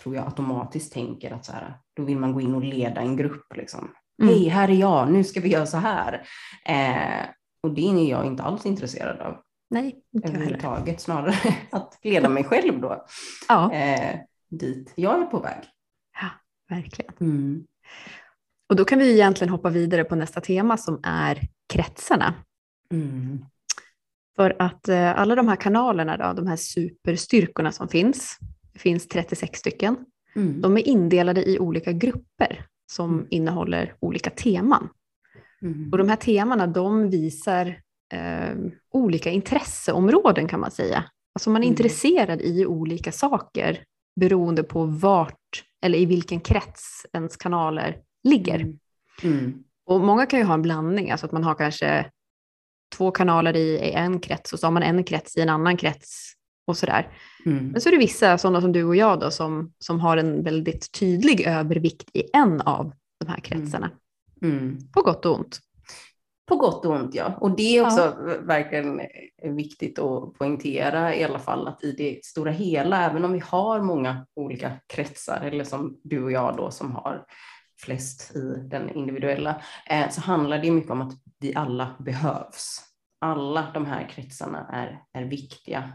tror 0.03 0.15
jag 0.15 0.25
automatiskt 0.25 0.93
tänker 0.93 1.31
att 1.35 1.45
så 1.45 1.53
här, 1.53 1.75
då 1.97 2.03
vill 2.03 2.19
man 2.19 2.33
gå 2.33 2.41
in 2.41 2.55
och 2.55 2.65
leda 2.65 3.01
en 3.01 3.17
grupp. 3.17 3.57
Liksom. 3.57 3.91
Mm. 4.23 4.35
Hej, 4.35 4.49
här 4.49 4.69
är 4.69 4.75
jag, 4.75 5.13
nu 5.13 5.25
ska 5.25 5.41
vi 5.41 5.49
göra 5.49 5.67
så 5.67 5.77
här. 5.77 6.27
Eh, 6.67 7.27
och 7.63 7.75
det 7.75 7.81
är 7.89 8.11
jag 8.11 8.27
inte 8.27 8.43
alls 8.43 8.67
intresserad 8.67 9.21
av 9.21 9.37
Nej, 9.71 9.97
inte 10.15 10.29
överhuvudtaget, 10.29 11.01
snarare 11.01 11.35
att 11.73 11.99
leda 12.03 12.29
mig 12.29 12.45
själv 12.45 12.81
då 12.81 13.07
Ja, 13.49 13.73
eh, 13.73 14.17
dit 14.51 14.93
jag 14.97 15.21
är 15.23 15.27
på 15.27 15.39
väg. 15.39 15.59
verkligen. 16.69 17.13
Mm. 17.21 17.65
Och 18.69 18.77
då 18.77 18.85
kan 18.85 18.99
vi 18.99 19.13
egentligen 19.13 19.51
hoppa 19.51 19.69
vidare 19.71 20.05
på 20.05 20.15
nästa 20.15 20.41
tema 20.41 20.77
som 20.77 21.01
är 21.03 21.41
kretsarna. 21.73 22.35
Mm. 22.93 23.45
För 24.37 24.57
att 24.59 24.89
eh, 24.89 25.19
alla 25.21 25.35
de 25.35 25.49
här 25.49 25.57
kanalerna, 25.57 26.17
då, 26.17 26.33
de 26.43 26.47
här 26.47 26.57
superstyrkorna 26.57 27.73
som 27.73 27.89
finns, 27.89 28.39
det 28.73 28.79
finns 28.79 29.09
36 29.09 29.59
stycken, 29.59 29.97
Mm. 30.37 30.61
de 30.61 30.77
är 30.77 30.89
indelade 30.89 31.49
i 31.51 31.59
olika 31.59 31.93
grupper 31.93 32.67
som 32.87 33.15
Mm. 33.15 33.27
innehåller 33.31 33.95
olika 34.01 34.31
teman. 34.31 34.89
Mm. 35.63 35.89
Och 35.93 35.99
de 35.99 36.09
här 36.09 36.17
temana 36.17 36.67
de 36.67 37.11
visar 37.11 37.81
eh, 38.13 38.55
olika 38.91 39.31
intresseområden 39.31 40.49
kan 40.49 40.61
man 40.61 40.71
säga. 40.71 41.05
Alltså 41.35 41.51
man 41.51 41.63
är 41.63 41.67
Mm. 41.67 41.73
intresserad 41.73 42.41
i 42.41 42.67
olika 42.67 43.13
saker 43.13 43.85
beroende 44.21 44.63
på 44.63 44.85
vart 44.87 45.65
eller 45.85 45.99
i 45.99 46.07
vilken 46.07 46.41
krets 46.41 47.07
ens 47.13 47.37
kanaler 47.37 47.99
ligger. 48.25 48.61
Mm. 48.61 48.79
Mm. 49.23 49.65
Och 49.87 50.01
många 50.01 50.27
kan 50.27 50.39
ju 50.39 50.45
ha 50.45 50.55
en 50.55 50.63
blandning, 50.63 51.11
alltså 51.11 51.27
att 51.27 51.33
man 51.33 51.45
har 51.45 51.55
kanske 51.55 52.11
två 52.97 53.11
kanaler 53.11 53.57
i, 53.57 53.75
i 53.75 53.93
en 53.93 54.21
krets 54.21 54.53
och 54.53 54.59
så 54.59 54.67
har 54.67 54.73
man 54.73 54.83
en 54.83 55.05
krets 55.05 55.37
i 55.37 55.41
en 55.41 55.49
annan 55.49 55.77
krets 55.77 56.33
och 56.67 56.77
sådär. 56.77 57.09
Mm. 57.47 57.69
Men 57.69 57.81
så 57.81 57.89
är 57.89 57.93
det 57.93 57.99
vissa, 57.99 58.39
sådana 58.39 58.61
som 58.61 58.73
du 58.73 58.85
och 58.85 58.97
jag 58.97 59.21
då, 59.21 59.31
som, 59.31 59.73
som 59.79 60.01
har 60.01 60.17
en 60.17 60.43
väldigt 60.43 60.93
tydlig 60.93 61.41
övervikt 61.41 62.11
i 62.13 62.23
en 62.33 62.61
av 62.61 62.93
de 63.21 63.31
här 63.31 63.41
kretsarna. 63.41 63.91
Mm. 64.43 64.79
På 64.93 65.03
gott 65.03 65.27
och 65.27 65.35
ont. 65.39 65.61
På 66.47 66.57
gott 66.57 66.85
och 66.85 66.93
ont 66.93 67.15
ja. 67.15 67.39
Och 67.41 67.57
det 67.57 67.77
är 67.77 67.87
också 67.87 68.17
verkligen 68.41 69.01
viktigt 69.43 69.99
att 69.99 70.35
poängtera 70.35 71.15
i 71.15 71.25
alla 71.25 71.39
fall 71.39 71.69
att 71.69 71.85
i 71.85 71.93
det 71.93 72.25
stora 72.25 72.51
hela, 72.51 73.11
även 73.11 73.25
om 73.25 73.33
vi 73.33 73.39
har 73.39 73.81
många 73.81 74.27
olika 74.37 74.73
kretsar, 74.87 75.41
eller 75.45 75.65
som 75.65 75.97
du 76.03 76.25
och 76.25 76.33
jag 76.33 76.57
då 76.57 76.71
som 76.71 76.95
har 76.95 77.25
flest 77.81 78.37
i 78.37 78.69
den 78.71 78.91
individuella, 78.91 79.63
eh, 79.91 80.11
så 80.11 80.21
handlar 80.21 80.59
det 80.59 80.71
mycket 80.71 80.91
om 80.91 81.03
att 81.03 81.13
vi 81.41 81.55
alla 81.55 81.97
behövs. 81.99 82.81
Alla 83.21 83.71
de 83.75 83.87
här 83.87 84.09
kretsarna 84.09 84.69
är, 84.73 85.03
är 85.13 85.25
viktiga 85.25 85.93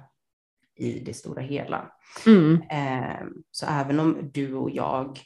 i 0.79 0.99
det 1.05 1.13
stora 1.13 1.41
hela. 1.41 1.91
Mm. 2.25 2.61
Eh, 2.61 3.27
Så 3.51 3.65
även 3.65 3.99
om 3.99 4.29
du 4.33 4.53
och 4.53 4.69
jag 4.71 5.19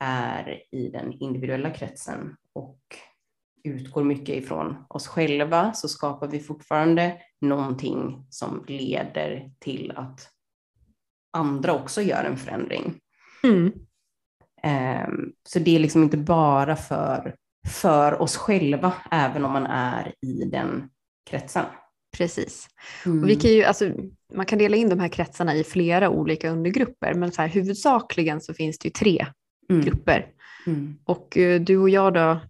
är 0.00 0.62
i 0.72 0.88
den 0.88 1.12
individuella 1.12 1.70
kretsen 1.70 2.36
och 2.52 2.80
utgår 3.64 4.04
mycket 4.04 4.36
ifrån 4.36 4.84
oss 4.88 5.06
själva 5.06 5.72
så 5.72 5.88
skapar 5.88 6.28
vi 6.28 6.40
fortfarande 6.40 7.16
någonting 7.40 8.26
som 8.30 8.64
leder 8.68 9.50
till 9.58 9.92
att 9.96 10.28
andra 11.32 11.74
också 11.74 12.02
gör 12.02 12.24
en 12.24 12.36
förändring. 12.36 13.00
Mm. 13.42 13.72
Eh, 14.62 15.08
Så 15.48 15.58
det 15.58 15.76
är 15.76 15.78
liksom 15.78 16.02
inte 16.02 16.16
bara 16.16 16.76
för, 16.76 17.34
för 17.68 18.22
oss 18.22 18.36
själva, 18.36 18.94
även 19.10 19.44
om 19.44 19.52
man 19.52 19.66
är 19.66 20.14
i 20.20 20.44
den 20.44 20.90
kretsen. 21.30 21.64
Precis. 22.18 22.68
Mm. 23.06 23.22
Och 23.22 23.28
vi 23.28 23.36
kan 23.36 23.50
ju, 23.50 23.64
alltså, 23.64 23.90
man 24.34 24.46
kan 24.46 24.58
dela 24.58 24.76
in 24.76 24.88
de 24.88 25.00
här 25.00 25.08
kretsarna 25.08 25.54
i 25.54 25.64
flera 25.64 26.10
olika 26.10 26.50
undergrupper, 26.50 27.14
men 27.14 27.32
så 27.32 27.42
här, 27.42 27.48
huvudsakligen 27.48 28.40
så 28.40 28.54
finns 28.54 28.78
det 28.78 28.86
ju 28.86 28.90
tre 28.90 29.26
Mm. 29.70 29.84
grupper. 29.84 30.26
Mm. 30.66 30.98
Och 31.04 31.36
eh, 31.36 31.60
du 31.60 31.78
och 31.78 31.90
jag 31.90 32.14
då 32.14 32.40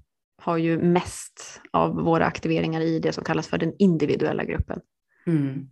har 0.43 0.57
ju 0.57 0.79
mest 0.79 1.61
av 1.71 1.95
våra 1.95 2.27
aktiveringar 2.27 2.81
i 2.81 2.99
det 2.99 3.13
som 3.13 3.25
kallas 3.25 3.49
för 3.49 3.59
den 3.59 3.73
individuella 3.79 4.45
gruppen. 4.45 4.81
Mm. 5.27 5.69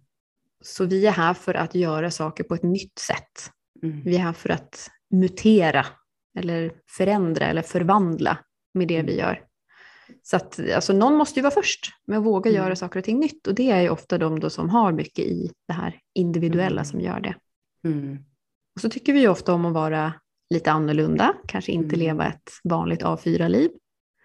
Så 0.61 0.85
vi 0.85 1.07
är 1.07 1.11
här 1.11 1.35
för 1.35 1.55
att 1.55 1.75
göra 1.75 2.11
saker 2.11 2.45
på 2.45 2.55
ett 2.55 2.63
nytt 2.63 2.99
sätt. 2.99 3.51
Mm. 3.83 4.03
Vi 4.05 4.17
är 4.17 4.21
här 4.21 4.33
för 4.33 4.49
att 4.49 4.91
mutera 5.11 5.87
eller 6.39 6.73
förändra 6.91 7.47
eller 7.47 7.63
förvandla 7.63 8.39
med 8.75 8.89
det 8.89 9.03
vi 9.03 9.19
gör. 9.19 9.41
Så 10.23 10.37
att 10.37 10.61
alltså, 10.75 10.93
någon 10.93 11.15
måste 11.15 11.39
ju 11.39 11.43
vara 11.43 11.55
först 11.55 11.87
med 12.07 12.19
att 12.19 12.25
våga 12.25 12.51
Mm. 12.51 12.63
göra 12.63 12.77
saker 12.77 12.99
och 12.99 13.05
ting 13.05 13.19
nytt 13.21 13.47
och 13.47 13.55
det 13.55 13.71
är 13.71 13.81
ju 13.83 13.89
ofta 13.89 14.19
de 14.19 14.51
som 14.51 14.69
har 14.71 14.93
mycket 14.93 15.25
i 15.25 15.51
det 15.69 15.73
här 15.73 16.01
individuella 16.15 16.81
Mm. 16.81 16.85
som 16.85 17.01
gör 17.01 17.21
det. 17.21 17.35
Mm. 17.85 18.19
Och 18.75 18.81
så 18.81 18.89
tycker 18.89 19.13
vi 19.13 19.21
ju 19.21 19.29
ofta 19.29 19.55
om 19.55 19.65
att 19.65 19.75
vara 19.75 20.13
lite 20.55 20.71
annorlunda, 20.73 21.35
kanske 21.49 21.73
inte 21.73 21.95
Mm. 21.95 21.99
leva 22.01 22.27
ett 22.27 22.51
vanligt 22.65 23.03
A4-liv. 23.03 23.71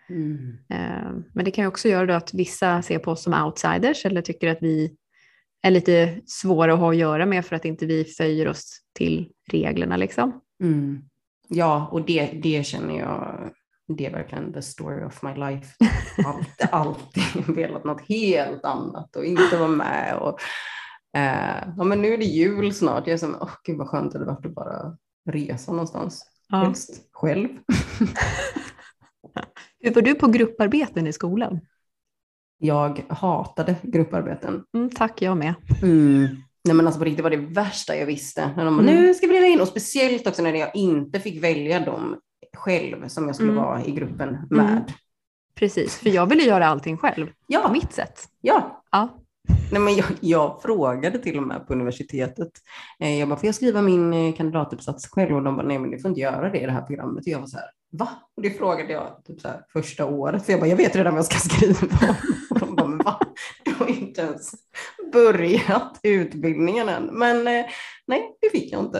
Mm. 0.10 0.58
Eh, 0.70 1.12
Men 1.34 1.46
det 1.46 1.52
kan 1.52 1.64
ju 1.64 1.68
också 1.68 1.88
göra 1.88 2.18
att 2.18 2.34
vissa 2.34 2.82
ser 2.82 3.00
på 3.00 3.12
oss 3.12 3.24
som 3.24 3.34
outsiders 3.46 4.06
eller 4.06 4.22
tycker 4.22 4.48
att 4.52 4.58
vi 4.62 4.96
är 5.62 5.72
lite 5.72 6.22
svåra 6.26 6.74
att 6.74 6.80
ha 6.80 6.90
att 6.92 6.98
göra 6.98 7.26
med 7.26 7.46
för 7.46 7.56
att 7.56 7.66
inte 7.66 7.86
vi 7.86 8.04
följer 8.06 8.48
oss 8.48 8.80
till 8.96 9.30
reglerna 9.52 9.98
liksom. 9.98 10.42
Mm. 10.64 11.02
Ja, 11.50 11.90
och 11.92 12.06
det, 12.06 12.26
det 12.44 12.66
känner 12.66 13.00
jag, 13.00 13.50
det 13.88 14.06
är 14.06 14.12
verkligen 14.12 14.54
the 14.54 14.62
story 14.62 15.04
of 15.06 15.24
my 15.24 15.34
life. 15.34 15.76
Alltid, 16.26 16.68
alltid 16.72 17.56
velat 17.56 17.84
något 17.84 18.02
helt 18.10 18.66
annat 18.66 19.16
och 19.16 19.26
inte 19.26 19.58
vara 19.58 19.68
med. 19.70 20.18
Och, 20.18 20.40
eh, 21.18 21.64
ja, 21.78 21.84
men 21.84 22.02
nu 22.02 22.14
är 22.14 22.18
det 22.18 22.26
jul 22.26 22.74
snart. 22.74 23.08
Jag 23.08 23.14
är 23.14 23.18
som, 23.18 23.38
åh 23.42 23.52
gud 23.64 23.78
vad 23.78 23.88
skönt 23.88 24.12
det 24.12 24.20
hade 24.20 24.32
varit 24.32 24.46
att 24.46 24.56
bara 24.56 24.98
resa 25.30 25.72
någonstans. 25.72 26.26
Helst 26.52 27.10
själv. 27.14 27.48
Hur 29.80 29.94
var 29.94 30.02
du 30.02 30.14
på 30.16 30.28
grupparbeten 30.28 31.08
i 31.08 31.14
skolan? 31.14 31.60
Jag 32.58 33.06
hatade 33.10 33.76
grupparbeten. 33.84 34.64
Mm, 34.74 34.90
tack, 34.90 35.22
jag 35.22 35.38
med. 35.38 35.54
Nej 35.82 36.76
men 36.76 36.86
alltså 36.88 37.00
på 37.00 37.06
riktigt 37.06 37.24
var 37.24 37.30
det 37.30 37.38
värsta 37.38 37.96
jag 37.98 38.06
visste. 38.06 38.52
När 38.58 38.66
de 38.66 38.78
bara, 38.78 38.84
Mm. 38.90 38.96
nu 39.02 39.14
ska 39.14 39.28
vi 39.28 39.34
dela 39.34 39.46
in. 39.48 39.62
Och 39.62 39.68
speciellt 39.68 40.28
också 40.28 40.42
när 40.42 40.54
jag 40.54 40.76
inte 40.76 41.20
fick 41.20 41.44
välja 41.44 41.80
dem 41.80 42.20
själv 42.58 43.08
som 43.08 43.26
jag 43.28 43.36
skulle 43.36 43.52
Mm. 43.52 43.64
vara 43.64 43.84
i 43.84 43.92
gruppen 43.92 44.38
med. 44.50 44.94
Precis, 45.56 45.96
för 45.96 46.10
jag 46.10 46.26
ville 46.26 46.44
göra 46.44 46.68
allting 46.68 46.98
själv, 46.98 47.26
på 47.28 47.34
Ja, 47.48 47.70
mitt 47.72 47.94
sätt. 47.94 48.24
ja. 48.42 48.84
Ja. 48.92 49.10
Nej, 49.72 49.82
men 49.82 49.96
jag, 49.96 50.06
jag 50.20 50.62
frågade 50.62 51.20
till 51.20 51.38
och 51.38 51.44
med 51.44 51.68
på 51.68 51.74
universitetet. 51.74 52.50
Eh, 53.00 53.20
jag 53.20 53.30
bara, 53.30 53.40
får 53.40 53.46
jag 53.46 53.56
skriva 53.56 53.82
min 53.82 54.14
eh, 54.14 54.36
kandidatuppsats 54.36 55.08
själv? 55.08 55.36
Och 55.36 55.44
de 55.44 55.56
bara, 55.56 55.68
nej 55.68 55.80
men 55.80 55.92
du 55.92 56.00
får 56.00 56.10
inte 56.10 56.22
göra 56.22 56.50
det 56.50 56.60
i 56.60 56.66
det 56.66 56.72
här 56.72 56.82
programmet. 56.82 57.18
Och 57.24 57.28
jag 57.28 57.40
var 57.40 57.48
så 57.48 57.58
här, 57.58 57.66
va? 57.92 58.10
Och 58.38 58.42
det 58.44 58.50
frågade 58.50 58.94
jag 58.94 59.22
typ 59.26 59.42
så 59.42 59.48
här, 59.48 59.62
första 59.74 60.06
året. 60.06 60.46
För 60.46 60.52
jag 60.54 60.60
bara, 60.60 60.68
jag 60.68 60.78
vet 60.78 60.96
redan 60.96 61.14
vad 61.14 61.18
jag 61.20 61.26
ska 61.26 61.38
skriva. 61.50 61.78
Och 62.50 62.60
de 62.60 62.76
bara, 62.76 62.88
men 62.88 62.98
va? 62.98 63.20
Du 63.66 63.72
har 63.74 63.88
inte 63.88 64.22
ens 64.22 64.52
börjat 65.12 66.00
utbildningen 66.04 66.90
än. 66.90 67.06
Men 67.06 67.48
eh, 67.48 67.66
nej, 68.08 68.38
det 68.42 68.50
fick 68.50 68.74
jag 68.74 68.82
inte. 68.82 69.00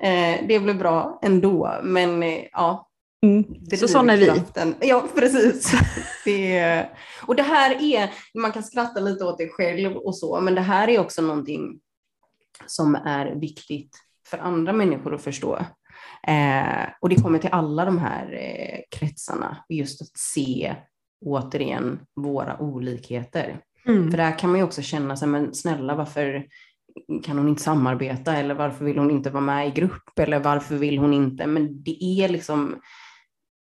Eh, 0.00 0.46
det 0.48 0.60
blev 0.60 0.78
bra 0.78 1.18
ändå. 1.22 1.80
Men 1.82 2.22
eh, 2.22 2.44
ja, 2.52 2.90
Mm. 3.22 3.44
Så 3.76 3.88
sådana 3.88 4.12
är 4.12 4.16
vi. 4.16 4.88
Ja, 4.88 5.08
precis. 5.14 5.72
Det, 6.24 6.86
och 7.26 7.36
det 7.36 7.42
här 7.42 7.82
är, 7.82 8.10
man 8.34 8.52
kan 8.52 8.62
skratta 8.62 9.00
lite 9.00 9.24
åt 9.24 9.38
det 9.38 9.48
själv 9.48 9.96
och 9.96 10.16
så, 10.16 10.40
men 10.40 10.54
det 10.54 10.60
här 10.60 10.88
är 10.88 11.00
också 11.00 11.22
någonting 11.22 11.80
som 12.66 12.94
är 12.94 13.34
viktigt 13.34 13.96
för 14.26 14.38
andra 14.38 14.72
människor 14.72 15.14
att 15.14 15.22
förstå. 15.22 15.56
Eh, 16.26 16.88
och 17.00 17.08
det 17.08 17.22
kommer 17.22 17.38
till 17.38 17.50
alla 17.52 17.84
de 17.84 17.98
här 17.98 18.32
eh, 18.32 18.98
kretsarna, 18.98 19.64
just 19.68 20.02
att 20.02 20.18
se 20.18 20.76
återigen 21.24 22.00
våra 22.16 22.60
olikheter. 22.60 23.60
Mm. 23.88 24.10
För 24.10 24.16
där 24.18 24.38
kan 24.38 24.50
man 24.50 24.58
ju 24.58 24.64
också 24.64 24.82
känna 24.82 25.16
sig, 25.16 25.28
men 25.28 25.54
snälla 25.54 25.94
varför 25.94 26.46
kan 27.24 27.38
hon 27.38 27.48
inte 27.48 27.62
samarbeta 27.62 28.36
eller 28.36 28.54
varför 28.54 28.84
vill 28.84 28.98
hon 28.98 29.10
inte 29.10 29.30
vara 29.30 29.40
med 29.44 29.68
i 29.68 29.70
grupp 29.70 30.18
eller 30.18 30.38
varför 30.40 30.76
vill 30.76 30.98
hon 30.98 31.12
inte? 31.12 31.46
Men 31.46 31.82
det 31.82 32.04
är 32.04 32.28
liksom 32.28 32.80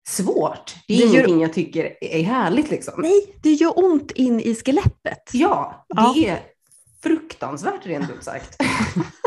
svårt. 0.10 0.76
Det 0.88 0.94
är 0.94 0.98
Det 0.98 1.04
gör- 1.06 1.12
ingenting 1.14 1.42
jag 1.42 1.54
tycker 1.54 1.98
är 2.02 2.24
härligt 2.24 2.72
liksom. 2.72 2.94
Nej, 3.02 3.36
det 3.44 3.52
gör 3.54 3.86
ont 3.86 4.12
in 4.12 4.40
i 4.40 4.56
skelettet. 4.56 5.30
Ja, 5.34 5.86
det 5.90 5.96
Ja. 6.02 6.16
är 6.28 6.40
fruktansvärt 7.04 7.86
rent 7.86 8.10
ut 8.12 8.24
sagt. 8.24 8.56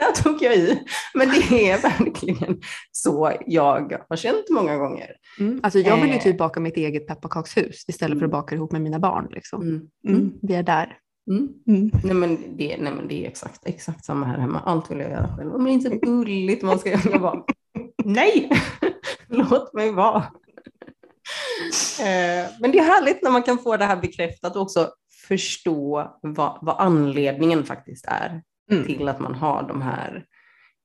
Där 0.14 0.22
tog 0.22 0.42
jag 0.42 0.56
i. 0.56 0.82
Men 1.14 1.28
det 1.28 1.70
är 1.70 1.82
verkligen 1.82 2.60
så 2.92 3.32
jag 3.46 3.96
har 4.08 4.16
känt 4.16 4.50
många 4.50 4.76
gånger. 4.76 5.10
Mm. 5.38 5.60
Alltså 5.62 5.78
jag 5.78 5.96
vill 5.96 6.10
ju 6.10 6.16
Eh. 6.16 6.22
typ 6.22 6.38
baka 6.38 6.60
mitt 6.60 6.76
eget 6.76 7.06
pepparkakshus 7.06 7.84
istället 7.88 8.18
för 8.18 8.26
att 8.26 8.32
baka 8.32 8.54
ihop 8.54 8.72
med 8.72 8.80
mina 8.82 8.98
barn. 8.98 9.28
Liksom. 9.30 9.62
Mm. 9.62 9.80
Mm. 10.08 10.32
Vi 10.42 10.54
är 10.54 10.62
där. 10.62 10.96
Mm. 11.30 11.48
Mm. 11.68 11.90
Nej, 12.04 12.14
men 12.14 12.56
det, 12.56 12.76
nej 12.80 12.92
men 12.92 13.08
det 13.08 13.24
är 13.24 13.28
exakt, 13.28 13.66
exakt 13.66 14.04
samma 14.04 14.26
här 14.26 14.38
hemma. 14.38 14.60
Allt 14.66 14.90
vill 14.90 14.98
jag 14.98 15.10
göra 15.10 15.36
själv. 15.36 15.52
Men 15.52 15.64
det 15.64 15.70
är 15.70 15.72
inte 15.72 15.90
så 15.90 15.96
gulligt 15.96 16.62
man 16.62 16.78
ska 16.78 16.90
göra. 16.90 17.18
Bara, 17.18 17.42
nej, 18.04 18.50
låt 19.28 19.74
mig 19.74 19.92
vara. 19.92 20.24
Eh, 22.00 22.50
Men 22.60 22.72
det 22.72 22.78
är 22.78 22.84
härligt 22.84 23.22
när 23.22 23.30
man 23.30 23.42
kan 23.42 23.58
få 23.58 23.76
det 23.76 23.84
här 23.84 23.96
bekräftat 23.96 24.56
och 24.56 24.62
också 24.62 24.90
förstå 25.28 26.10
vad, 26.22 26.58
vad 26.62 26.76
anledningen 26.78 27.64
faktiskt 27.64 28.04
är 28.08 28.42
Mm. 28.70 28.84
till 28.84 29.08
att 29.08 29.20
man 29.20 29.34
har 29.34 29.68
de 29.68 29.82
här 29.82 30.24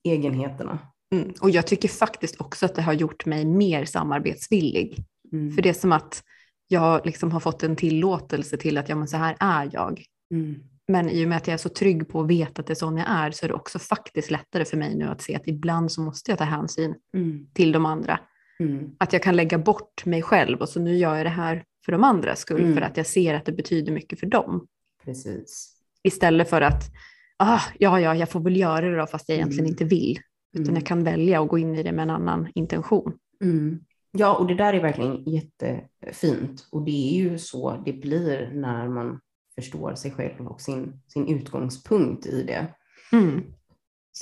egenheterna. 0.04 0.80
Mm. 1.14 1.34
Och 1.42 1.50
jag 1.50 1.68
tycker 1.68 1.90
faktiskt 1.90 2.42
också 2.42 2.66
att 2.66 2.76
det 2.76 2.82
har 2.82 2.94
gjort 2.94 3.26
mig 3.26 3.46
mer 3.46 3.86
samarbetsvillig. 3.86 4.98
Mm. 5.32 5.52
För 5.52 5.62
det 5.62 5.70
är 5.70 5.74
som 5.74 5.92
att 5.92 6.24
jag 6.68 7.06
liksom 7.06 7.32
har 7.32 7.40
fått 7.40 7.64
en 7.64 7.76
tillåtelse 7.76 8.58
till 8.58 8.78
att 8.78 8.90
ja, 8.90 8.96
men 8.96 9.08
så 9.08 9.18
här 9.18 9.36
är 9.40 9.70
jag. 9.74 10.04
Mm. 10.32 10.56
Men 10.88 11.10
i 11.10 11.26
och 11.26 11.30
med 11.30 11.38
att 11.38 11.48
jag 11.48 11.54
är 11.54 11.58
så 11.58 11.70
trygg 11.70 12.10
på 12.10 12.22
att 12.22 12.28
veta 12.28 12.62
att 12.62 12.68
det 12.68 12.74
är 12.74 12.76
sån 12.76 12.98
jag 12.98 13.08
är 13.10 13.32
så 13.32 13.46
är 13.46 13.48
det 13.48 13.54
också 13.54 13.80
faktiskt 13.80 14.32
lättare 14.32 14.66
för 14.66 14.78
mig 14.78 14.96
nu 14.96 15.06
att 15.06 15.22
se 15.22 15.36
att 15.36 15.48
ibland 15.48 15.92
så 15.92 16.02
måste 16.02 16.32
jag 16.32 16.38
ta 16.38 16.44
hänsyn 16.44 16.96
Mm. 17.14 17.48
till 17.54 17.72
de 17.72 17.86
andra. 17.86 18.20
Mm. 18.60 18.92
Att 18.98 19.14
jag 19.14 19.24
kan 19.24 19.36
lägga 19.36 19.58
bort 19.58 20.06
mig 20.06 20.22
själv 20.22 20.60
och 20.62 20.70
så 20.70 20.80
nu 20.80 20.98
gör 20.98 21.16
jag 21.16 21.26
det 21.26 21.30
här 21.30 21.64
för 21.86 21.92
de 21.92 22.04
andras 22.04 22.40
skull 22.40 22.74
för 22.74 22.82
att 22.82 22.98
jag 22.98 23.06
ser 23.06 23.34
att 23.34 23.46
det 23.46 23.52
betyder 23.52 23.92
mycket 23.92 24.20
för 24.20 24.28
dem. 24.28 24.68
Precis. 25.06 25.72
Istället 26.04 26.50
för 26.50 26.62
att, 26.62 26.84
ah, 27.38 27.62
ja, 27.80 28.00
ja, 28.00 28.16
jag 28.16 28.30
får 28.30 28.40
väl 28.40 28.58
göra 28.58 28.82
det 28.90 28.98
då 28.98 29.08
fast 29.08 29.30
jag 29.30 29.36
egentligen 29.36 29.66
Mm. 29.66 29.72
inte 29.72 29.84
vill. 29.86 30.20
Utan 30.54 30.64
Mm. 30.66 30.76
jag 30.76 30.86
kan 30.86 31.04
välja 31.04 31.42
att 31.42 31.48
gå 31.50 31.58
in 31.58 31.76
i 31.76 31.84
det 31.84 31.92
med 31.92 32.04
en 32.04 32.10
annan 32.10 32.48
intention. 32.56 33.14
Mm. 33.44 33.80
Ja, 34.12 34.36
och 34.36 34.48
det 34.48 34.56
där 34.56 34.74
är 34.74 34.82
verkligen 34.82 35.24
jättefint. 35.24 36.68
Och 36.72 36.82
det 36.86 36.92
är 36.92 37.16
ju 37.16 37.38
så 37.38 37.82
det 37.86 37.94
blir 37.94 38.52
när 38.54 38.88
man 38.90 39.20
förstår 39.56 39.96
sig 39.96 40.12
själv 40.12 40.48
och 40.48 40.62
sin, 40.62 41.02
sin 41.08 41.28
utgångspunkt 41.28 42.26
i 42.26 42.44
det. 42.44 42.68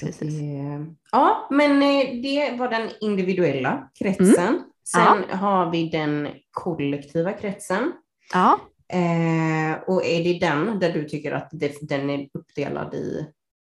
Precis. 0.02 0.20
det, 0.20 0.86
ja, 1.12 1.48
men 1.52 1.72
eh, 1.72 2.22
det 2.24 2.56
var 2.60 2.70
den 2.70 2.90
individuella 3.02 3.90
kretsen. 4.00 4.64
Sen 4.88 5.24
har 5.40 5.72
vi 5.72 5.90
den 5.90 6.28
kollektiva 6.52 7.34
kretsen. 7.34 7.92
Ja, 8.34 8.60
Eh, 8.94 9.80
och 9.88 10.06
är 10.06 10.24
det 10.24 10.40
den 10.40 10.80
där 10.80 10.94
du 10.94 11.04
tycker 11.10 11.32
att 11.32 11.50
det, 11.52 11.78
den 11.82 12.10
är 12.10 12.28
uppdelad 12.34 12.94
i 12.94 13.26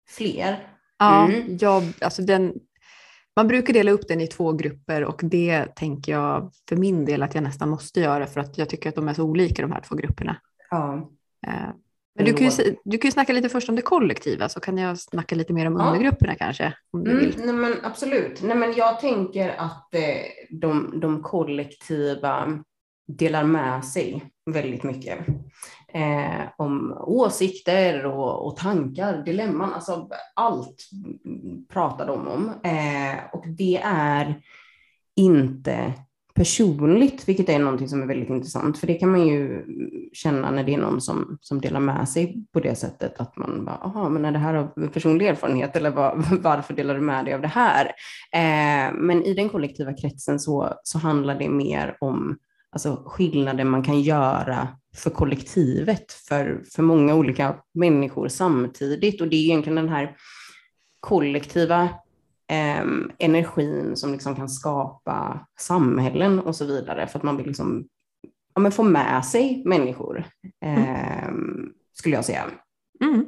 fler? 0.10 0.68
ja, 1.00 1.26
Mm. 1.26 1.58
jag, 1.62 1.84
alltså 2.02 2.22
den, 2.22 2.54
man 3.36 3.48
brukar 3.48 3.74
dela 3.74 3.92
upp 3.92 4.08
den 4.08 4.22
i 4.22 4.28
två 4.28 4.52
grupper 4.54 5.04
och 5.04 5.22
det 5.24 5.76
tänker 5.76 6.12
jag 6.12 6.52
för 6.70 6.76
min 6.76 7.06
del 7.06 7.24
att 7.24 7.36
jag 7.36 7.44
nästan 7.44 7.70
måste 7.70 8.00
göra 8.00 8.26
för 8.28 8.40
att 8.42 8.58
jag 8.58 8.70
tycker 8.70 8.90
att 8.90 8.96
de 8.96 9.08
är 9.08 9.14
så 9.14 9.24
olika 9.24 9.62
de 9.62 9.72
här 9.72 9.82
två 9.82 9.96
grupperna. 9.96 10.38
Ja. 10.70 11.10
Eh, 11.48 11.54
Men 12.16 12.26
du 12.26 12.34
kan, 12.34 12.48
ju, 12.50 12.76
du 12.86 12.98
kan 12.98 13.08
ju 13.08 13.12
snacka 13.12 13.34
lite 13.34 13.50
först 13.50 13.70
om 13.70 13.76
det 13.76 13.82
kollektiva 13.82 14.50
så 14.50 14.60
kan 14.60 14.78
jag 14.78 15.00
snacka 15.00 15.36
lite 15.36 15.54
mer 15.54 15.66
om 15.68 15.74
Ja. 15.80 15.86
undergrupperna 15.88 16.36
kanske. 16.36 16.74
Om 16.92 17.04
du 17.04 17.12
Mm, 17.12 17.26
vill. 17.26 17.36
nej 17.46 17.56
men 17.56 17.74
absolut. 17.84 18.42
Nej 18.44 18.58
men 18.58 18.74
jag 18.74 19.00
tänker 19.00 19.50
att 19.58 19.94
eh, 19.96 20.02
de, 20.50 21.00
de 21.00 21.24
kollektiva 21.24 22.64
delar 23.08 23.44
med 23.44 23.86
sig 23.86 24.32
väldigt 24.46 24.84
mycket. 24.84 25.20
Eh, 25.94 26.42
om 26.58 26.98
åsikter 27.02 28.06
och, 28.06 28.48
och 28.48 28.58
tankar, 28.58 29.24
dilemman, 29.24 29.74
alltså 29.74 30.10
allt 30.36 30.90
pratar 31.70 32.08
de 32.08 32.28
om. 32.28 32.50
Eh, 32.64 33.34
och 33.34 33.48
det 33.48 33.78
är 33.84 34.42
inte 35.16 35.94
personligt, 36.38 37.30
vilket 37.30 37.50
är 37.50 37.60
någonting 37.60 37.90
som 37.90 38.02
är 38.02 38.06
väldigt 38.06 38.30
intressant. 38.30 38.78
För 38.78 38.88
det 38.88 38.94
kan 38.94 39.12
man 39.12 39.28
ju 39.28 39.66
känna 40.14 40.52
när 40.52 40.64
det 40.64 40.74
är 40.74 40.78
någon 40.78 41.02
som, 41.02 41.38
som 41.42 41.62
delar 41.62 41.80
med 41.80 42.10
sig 42.10 42.46
på 42.54 42.60
det 42.60 42.76
sättet 42.76 43.20
att 43.20 43.38
man 43.38 43.66
bara, 43.66 43.80
jaha, 43.84 44.10
men 44.10 44.26
är 44.26 44.32
det 44.32 44.40
här 44.40 44.54
av 44.54 44.88
personlig 44.88 45.28
erfarenhet 45.28 45.76
eller 45.76 45.90
var, 45.90 46.26
varför 46.42 46.74
delar 46.74 46.96
du 46.96 47.02
med 47.02 47.26
dig 47.26 47.34
av 47.34 47.42
det 47.42 47.48
här? 47.48 47.86
Eh, 48.34 48.94
men 48.94 49.24
i 49.24 49.34
den 49.34 49.50
kollektiva 49.50 49.94
kretsen 49.94 50.40
så, 50.40 50.74
så 50.84 50.98
handlar 50.98 51.40
det 51.40 51.50
mer 51.50 51.98
om 52.00 52.38
alltså, 52.86 53.04
skillnader 53.06 53.64
man 53.64 53.84
kan 53.84 54.02
göra 54.02 54.68
för 54.96 55.10
kollektivet, 55.10 56.12
för, 56.12 56.64
för 56.76 56.84
många 56.84 57.16
olika 57.16 57.56
människor 57.74 58.28
samtidigt. 58.28 59.22
Och 59.22 59.28
det 59.28 59.36
är 59.36 59.44
egentligen 59.44 59.76
den 59.76 59.90
här 59.90 60.16
kollektiva 61.00 61.90
em, 62.48 63.12
energin 63.18 63.96
som 63.96 64.12
liksom 64.12 64.36
kan 64.36 64.50
skapa 64.50 65.48
samhällen 65.60 66.40
och 66.40 66.56
så 66.56 66.66
vidare 66.66 67.08
för 67.08 67.20
att 67.20 67.24
man 67.24 67.38
vill 67.38 67.48
liksom, 67.48 67.88
ja, 68.56 68.62
men 68.62 68.72
få 68.72 68.84
med 68.84 69.26
sig 69.26 69.64
människor, 69.66 70.24
em, 70.66 71.74
skulle 71.94 72.16
jag 72.16 72.26
säga. 72.26 72.44
Mm. 73.04 73.26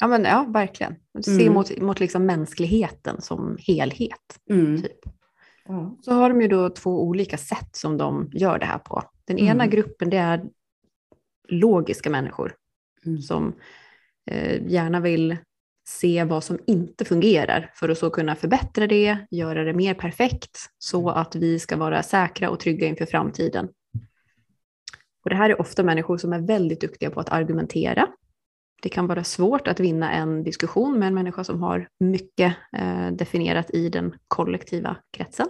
Ja, 0.00 0.06
men, 0.06 0.24
ja, 0.24 0.46
verkligen. 0.48 0.94
Se 1.24 1.42
Mm. 1.42 1.54
mot, 1.54 1.78
mot 1.80 2.00
liksom 2.00 2.26
mänskligheten 2.26 3.20
som 3.22 3.56
helhet. 3.60 4.38
Mm. 4.50 4.82
Typ. 4.82 5.17
Så 6.02 6.12
har 6.12 6.28
de 6.28 6.40
ju 6.40 6.48
då 6.48 6.70
två 6.70 7.02
olika 7.02 7.36
sätt 7.36 7.68
som 7.76 7.96
de 7.96 8.30
gör 8.32 8.58
det 8.58 8.66
här 8.66 8.78
på. 8.78 9.02
Den 9.24 9.38
Mm. 9.38 9.50
ena 9.50 9.66
gruppen 9.66 10.10
det 10.10 10.16
är 10.16 10.44
logiska 11.48 12.10
människor 12.10 12.54
Mm. 13.06 13.18
som 13.22 13.52
eh, 14.30 14.66
gärna 14.66 15.00
vill 15.00 15.36
se 15.88 16.24
vad 16.24 16.44
som 16.44 16.58
inte 16.66 17.04
fungerar 17.04 17.70
för 17.74 17.88
att 17.88 17.98
så 17.98 18.10
kunna 18.10 18.34
förbättra 18.34 18.86
det, 18.86 19.18
göra 19.30 19.64
det 19.64 19.72
mer 19.72 19.94
perfekt 19.94 20.58
så 20.78 21.10
att 21.10 21.36
vi 21.36 21.58
ska 21.58 21.76
vara 21.76 22.02
säkra 22.02 22.50
och 22.50 22.60
trygga 22.60 22.86
inför 22.86 23.06
framtiden. 23.06 23.68
Och 25.24 25.30
det 25.30 25.36
här 25.36 25.50
är 25.50 25.60
ofta 25.60 25.82
människor 25.82 26.16
som 26.18 26.32
är 26.32 26.38
väldigt 26.38 26.80
duktiga 26.80 27.10
på 27.10 27.20
att 27.20 27.28
argumentera. 27.28 28.08
Det 28.82 28.88
kan 28.88 29.06
vara 29.06 29.24
svårt 29.24 29.68
att 29.68 29.80
vinna 29.80 30.12
en 30.12 30.42
diskussion 30.44 30.98
med 30.98 31.08
en 31.08 31.14
människa 31.14 31.44
som 31.44 31.62
har 31.62 31.88
mycket 32.00 32.54
eh, 32.76 33.08
definierat 33.08 33.70
i 33.70 33.88
den 33.88 34.14
kollektiva 34.28 34.96
kretsen. 35.12 35.46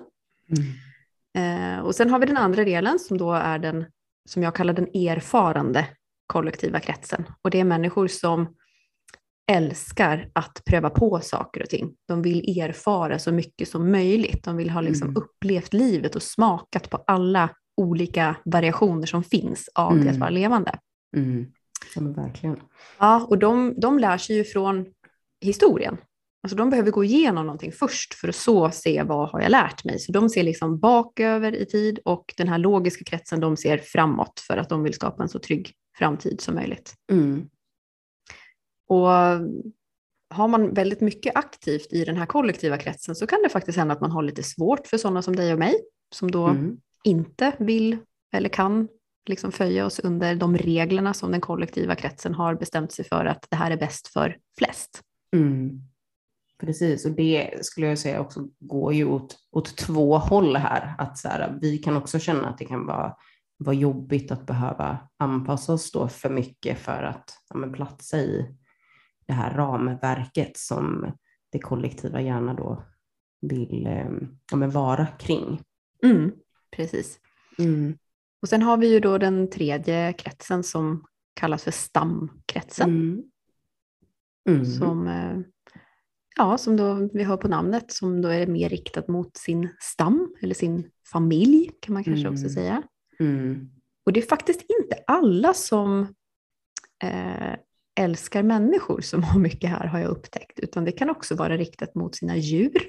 Mm. 0.57 1.75
Eh, 1.79 1.81
och 1.85 1.95
sen 1.95 2.11
har 2.11 2.19
vi 2.19 2.27
den 2.27 2.37
andra 2.37 2.65
delen 2.65 2.99
som 2.99 3.19
då 3.19 3.33
är 3.33 3.59
den 3.59 3.85
som 4.29 4.43
jag 4.43 4.55
kallar 4.55 4.73
den 4.73 4.87
erfarande 4.95 5.89
kollektiva 6.27 6.81
kretsen. 6.81 7.25
Och 7.43 7.51
det 7.51 7.61
är 7.61 7.65
människor 7.65 8.07
som 8.09 8.55
älskar 9.51 10.31
att 10.33 10.63
pröva 10.67 10.91
på 10.91 11.21
saker 11.21 11.63
och 11.63 11.69
ting. 11.69 11.95
De 12.09 12.23
vill 12.23 12.61
erfara 12.61 13.19
så 13.19 13.33
mycket 13.33 13.69
som 13.69 13.91
möjligt. 13.93 14.45
De 14.45 14.57
vill 14.57 14.71
ha 14.71 14.81
liksom 14.81 15.09
Mm. 15.09 15.23
upplevt 15.23 15.73
livet 15.75 16.17
och 16.17 16.23
smakat 16.23 16.91
på 16.91 16.97
alla 17.07 17.51
olika 17.77 18.37
variationer 18.45 19.07
som 19.07 19.25
finns 19.25 19.69
av 19.75 19.95
det 19.95 20.01
att 20.01 20.07
Mm. 20.07 20.21
vara 20.21 20.31
levande. 20.31 20.79
Mm. 21.17 21.53
Ja, 21.95 22.01
verkligen. 22.03 22.61
Ja, 22.99 23.27
och 23.31 23.39
de, 23.39 23.75
de 23.81 23.99
lär 23.99 24.19
sig 24.19 24.37
ju 24.37 24.45
från 24.45 24.87
historien. 25.41 25.97
Alltså 26.49 26.57
de 26.57 26.71
behöver 26.71 26.91
gå 26.91 27.05
igenom 27.05 27.47
någonting 27.47 27.73
först 27.73 28.15
för 28.15 28.29
att 28.29 28.37
så 28.37 28.71
se 28.71 29.03
vad 29.03 29.29
har 29.31 29.41
jag 29.41 29.51
lärt 29.51 29.85
mig. 29.85 29.99
Så 29.99 30.13
de 30.13 30.29
ser 30.31 30.43
liksom 30.43 30.79
baköver 30.79 31.55
i 31.55 31.67
tid 31.67 31.99
och 32.05 32.35
den 32.37 32.49
här 32.49 32.59
logiska 32.59 33.05
kretsen 33.05 33.41
de 33.41 33.57
ser 33.57 33.79
framåt 33.79 34.41
för 34.41 34.57
att 34.57 34.69
de 34.69 34.83
vill 34.83 34.95
skapa 34.95 35.23
en 35.23 35.29
så 35.29 35.39
trygg 35.39 35.73
framtid 35.99 36.41
som 36.41 36.55
möjligt. 36.55 36.95
Mm. 37.13 37.49
Och 38.89 39.09
har 40.31 40.49
man 40.49 40.75
väldigt 40.75 41.01
mycket 41.01 41.37
aktivt 41.37 41.93
i 41.93 42.05
den 42.05 42.17
här 42.17 42.27
kollektiva 42.27 42.79
kretsen 42.79 43.15
så 43.15 43.27
kan 43.27 43.43
det 43.43 43.49
faktiskt 43.49 43.79
hända 43.79 43.95
att 43.95 44.01
man 44.01 44.11
har 44.11 44.23
lite 44.23 44.43
svårt 44.43 44.87
för 44.87 44.97
sådana 44.97 45.23
som 45.23 45.37
dig 45.37 45.53
och 45.53 45.59
mig 45.59 45.75
som 46.15 46.31
då 46.31 46.47
Mm. 46.47 46.77
inte 47.05 47.53
vill 47.59 47.99
eller 48.33 48.49
kan 48.49 48.89
liksom 49.29 49.53
följa 49.53 49.87
oss 49.87 49.99
under 49.99 50.35
de 50.35 50.59
reglerna 50.59 51.15
som 51.15 51.31
den 51.31 51.41
kollektiva 51.41 51.95
kretsen 51.95 52.35
har 52.35 52.55
bestämt 52.55 52.93
sig 52.93 53.05
för 53.05 53.25
att 53.25 53.47
det 53.51 53.57
här 53.57 53.71
är 53.71 53.77
bäst 53.77 54.09
för 54.09 54.37
flest. 54.59 55.01
Mm. 55.37 55.81
Precis, 56.59 57.05
och 57.05 57.13
det 57.13 57.65
skulle 57.65 57.87
jag 57.87 57.99
säga 57.99 58.21
också 58.21 58.49
går 58.59 58.95
ju 58.95 59.05
åt, 59.05 59.37
åt 59.51 59.77
två 59.77 60.19
håll 60.19 60.57
här. 60.57 60.95
Att 60.99 61.19
så 61.19 61.29
här, 61.29 61.59
vi 61.61 61.79
kan 61.79 61.97
också 61.97 62.19
känna 62.19 62.49
att 62.49 62.59
det 62.59 62.65
kan 62.65 62.87
vara, 62.87 63.17
vara 63.59 63.77
jobbigt 63.77 64.31
att 64.31 64.47
behöva 64.47 64.99
anpassa 65.17 65.73
oss 65.73 65.93
då 65.93 66.09
för 66.09 66.31
mycket 66.31 66.79
för 66.79 67.03
att 67.03 67.31
ja, 67.49 67.57
men 67.57 67.73
platsa 67.73 68.19
i 68.19 68.57
det 69.27 69.33
här 69.33 69.55
ramverket 69.55 70.57
som 70.57 71.13
det 71.53 71.59
kollektiva 71.59 72.21
gärna 72.21 72.55
då 72.55 72.85
vill 73.41 73.87
eh, 73.87 74.11
ja, 74.51 74.57
men 74.57 74.71
vara 74.71 75.07
kring. 75.07 75.63
Mm, 76.05 76.33
precis. 76.77 77.19
Mm. 77.59 77.99
Och 78.43 78.49
sen 78.49 78.63
har 78.63 78.77
vi 78.77 78.93
ju 78.93 79.01
då 79.01 79.19
den 79.19 79.51
tredje 79.51 80.13
kretsen 80.13 80.63
som 80.63 81.05
kallas 81.35 81.65
för 81.65 81.71
stamkretsen. 81.71 82.91
Mm. 82.91 83.23
Mm. 84.49 84.65
Som, 84.65 85.09
eh, 85.09 85.39
ja, 86.39 86.59
som 86.59 86.77
då 86.77 87.09
vi 87.13 87.25
hör 87.25 87.37
på 87.37 87.49
namnet, 87.49 87.93
som 87.93 88.23
då 88.23 88.29
är 88.29 88.47
mer 88.47 88.69
riktat 88.69 89.09
mot 89.09 89.37
sin 89.37 89.69
stam 89.81 90.35
eller 90.43 90.55
sin 90.55 90.91
familj 91.13 91.71
kan 91.81 91.95
man 91.95 92.05
kanske 92.05 92.29
också 92.29 92.41
Mm. 92.45 92.53
säga. 92.55 92.83
Mm. 93.21 93.71
Och 94.07 94.13
det 94.13 94.21
är 94.21 94.29
faktiskt 94.29 94.61
inte 94.61 94.97
alla 95.07 95.55
som 95.55 96.01
eh, 97.05 97.55
älskar 98.01 98.43
människor 98.43 99.01
som 99.01 99.23
har 99.23 99.41
mycket 99.41 99.71
här 99.71 99.87
har 99.87 99.99
jag 99.99 100.11
upptäckt, 100.11 100.59
utan 100.59 100.85
det 100.85 100.93
kan 100.93 101.11
också 101.11 101.35
vara 101.35 101.57
riktat 101.57 101.95
mot 101.95 102.15
sina 102.15 102.37
djur 102.37 102.83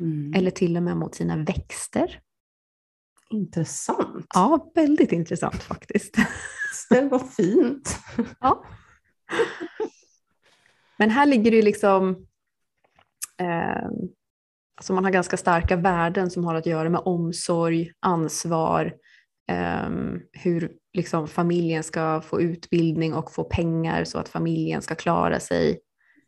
Mm. 0.00 0.34
eller 0.34 0.50
till 0.50 0.76
och 0.76 0.82
med 0.82 0.96
mot 0.96 1.14
sina 1.14 1.36
växter. 1.36 2.20
Intressant. 3.30 4.26
Ja, 4.34 4.72
väldigt 4.74 5.12
intressant 5.12 5.62
faktiskt. 5.62 6.16
Det 6.90 7.00
var 7.00 7.18
fint. 7.18 7.98
Ja. 8.40 8.64
Men 10.96 11.10
här 11.10 11.26
ligger 11.26 11.50
det 11.50 11.62
liksom, 11.62 12.26
eh, 13.40 13.88
alltså 14.76 14.92
man 14.92 15.04
har 15.04 15.10
ganska 15.10 15.36
starka 15.36 15.76
värden 15.76 16.30
som 16.30 16.44
har 16.44 16.54
att 16.54 16.66
göra 16.66 16.90
med 16.90 17.00
omsorg, 17.04 17.92
ansvar, 18.00 18.94
eh, 19.50 19.90
hur 20.32 20.72
liksom 20.92 21.28
familjen 21.28 21.82
ska 21.82 22.20
få 22.20 22.40
utbildning 22.40 23.14
och 23.14 23.32
få 23.32 23.44
pengar 23.44 24.04
så 24.04 24.18
att 24.18 24.28
familjen 24.28 24.82
ska 24.82 24.94
klara 24.94 25.40
sig. 25.40 25.80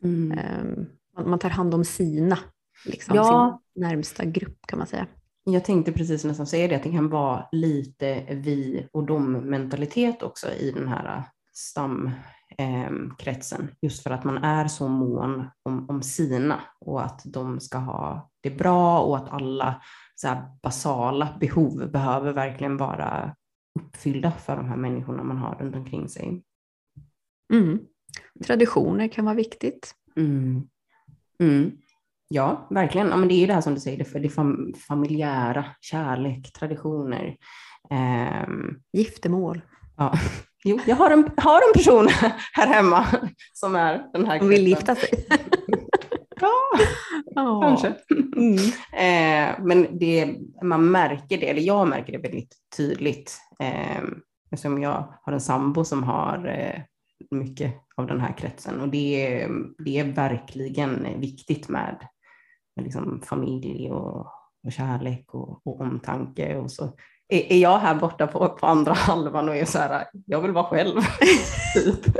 Mm. 0.03 0.31
Eh, 0.37 0.85
man, 1.15 1.29
man 1.29 1.39
tar 1.39 1.49
hand 1.49 1.73
om 1.73 1.85
sina, 1.85 2.37
liksom, 2.85 3.15
Ja. 3.15 3.59
sin 3.73 3.83
närmsta 3.83 4.25
grupp 4.25 4.57
kan 4.67 4.79
man 4.79 4.87
säga. 4.87 5.07
Jag 5.43 5.65
tänkte 5.65 5.91
precis 5.91 6.25
nästan 6.25 6.47
säga 6.47 6.67
det, 6.67 6.75
att 6.75 6.83
det 6.83 6.91
kan 6.91 7.09
vara 7.09 7.47
lite 7.51 8.23
vi 8.29 8.87
och 8.91 9.05
dom 9.05 9.31
mentalitet 9.31 10.23
också 10.23 10.47
i 10.51 10.71
den 10.71 10.87
här 10.87 11.23
eh, 12.61 13.15
kretsen, 13.17 13.67
just 13.81 14.03
för 14.03 14.09
att 14.09 14.23
man 14.23 14.37
är 14.37 14.67
så 14.67 14.87
mån 14.87 15.49
om, 15.63 15.89
om 15.89 16.01
sina 16.03 16.59
och 16.79 17.05
att 17.05 17.21
de 17.25 17.59
ska 17.59 17.77
ha 17.77 18.29
det 18.41 18.49
bra 18.49 18.99
och 18.99 19.17
att 19.17 19.29
alla 19.29 19.81
så 20.15 20.27
här, 20.27 20.43
basala 20.63 21.37
behov 21.39 21.91
behöver 21.91 22.33
verkligen 22.33 22.77
vara 22.77 23.35
uppfyllda 23.79 24.31
för 24.31 24.55
de 24.55 24.65
här 24.69 24.77
människorna 24.77 25.23
man 25.23 25.37
har 25.37 25.55
runt 25.55 25.75
omkring 25.75 26.09
sig. 26.09 26.43
Mm. 27.53 27.79
Traditioner 28.45 29.07
kan 29.07 29.25
vara 29.25 29.35
viktigt. 29.35 29.95
Mm. 30.15 30.67
Mm. 31.39 31.71
Ja, 32.27 32.67
verkligen. 32.69 33.07
Ja, 33.07 33.17
men 33.17 33.27
det 33.27 33.33
är 33.33 33.39
ju 33.39 33.47
det 33.47 33.53
här 33.53 33.61
som 33.61 33.73
du 33.73 33.79
säger, 33.79 33.97
det, 33.97 34.05
för 34.05 34.19
det 34.19 34.29
fam 34.29 34.73
familjära, 34.87 35.65
kärlek, 35.81 36.53
traditioner. 36.53 37.37
Um, 37.89 38.81
Giftermål. 38.93 39.61
Ja. 40.01 40.13
Jo, 40.63 40.79
jag 40.87 40.95
har 40.95 41.11
en, 41.11 41.31
har 41.37 41.61
en 41.67 41.73
person 41.73 42.07
här 42.53 42.67
hemma 42.67 43.05
som 43.53 43.75
är 43.75 44.07
den 44.13 44.25
här 44.25 44.39
Hon 44.39 44.49
vill 44.49 44.67
gifta 44.67 44.95
sig. 44.95 45.09
ja, 46.41 47.41
oh. 47.41 47.61
kanske. 47.61 47.93
Mm. 48.35 48.55
Eh, 48.93 49.65
men 49.65 49.99
det, 49.99 50.35
man 50.63 50.91
märker 50.91 51.37
det, 51.37 51.49
eller 51.49 51.61
jag 51.61 51.87
märker 51.87 52.11
det 52.11 52.17
väldigt 52.17 52.55
tydligt. 52.77 53.37
Eh, 53.59 54.01
eftersom 54.51 54.81
jag 54.81 55.13
har 55.21 55.33
en 55.33 55.41
sambo 55.41 55.83
som 55.83 56.03
har 56.03 56.47
eh, 56.47 56.81
mycket 57.31 57.73
av 57.95 58.07
den 58.07 58.21
här 58.21 58.37
kretsen 58.37 58.81
och 58.81 58.87
det, 58.87 59.47
det 59.85 59.99
är 59.99 60.13
verkligen 60.13 61.19
viktigt 61.19 61.69
med, 61.69 62.07
med 62.75 62.83
liksom 62.83 63.21
familj 63.25 63.91
och, 63.91 64.27
och 64.63 64.71
kärlek 64.71 65.33
och, 65.33 65.67
och 65.67 65.81
omtanke 65.81 66.55
och 66.55 66.71
så 66.71 66.93
är, 67.31 67.57
jag 67.57 67.79
här 67.79 67.95
borta 67.95 68.27
på, 68.27 68.49
på 68.49 68.67
andra 68.67 68.93
halvan 68.95 69.49
och 69.49 69.55
är 69.55 69.65
så 69.65 69.77
här, 69.77 70.05
jag 70.25 70.41
vill 70.41 70.51
vara 70.51 70.65
själv. 70.65 71.01
typ. 71.73 72.15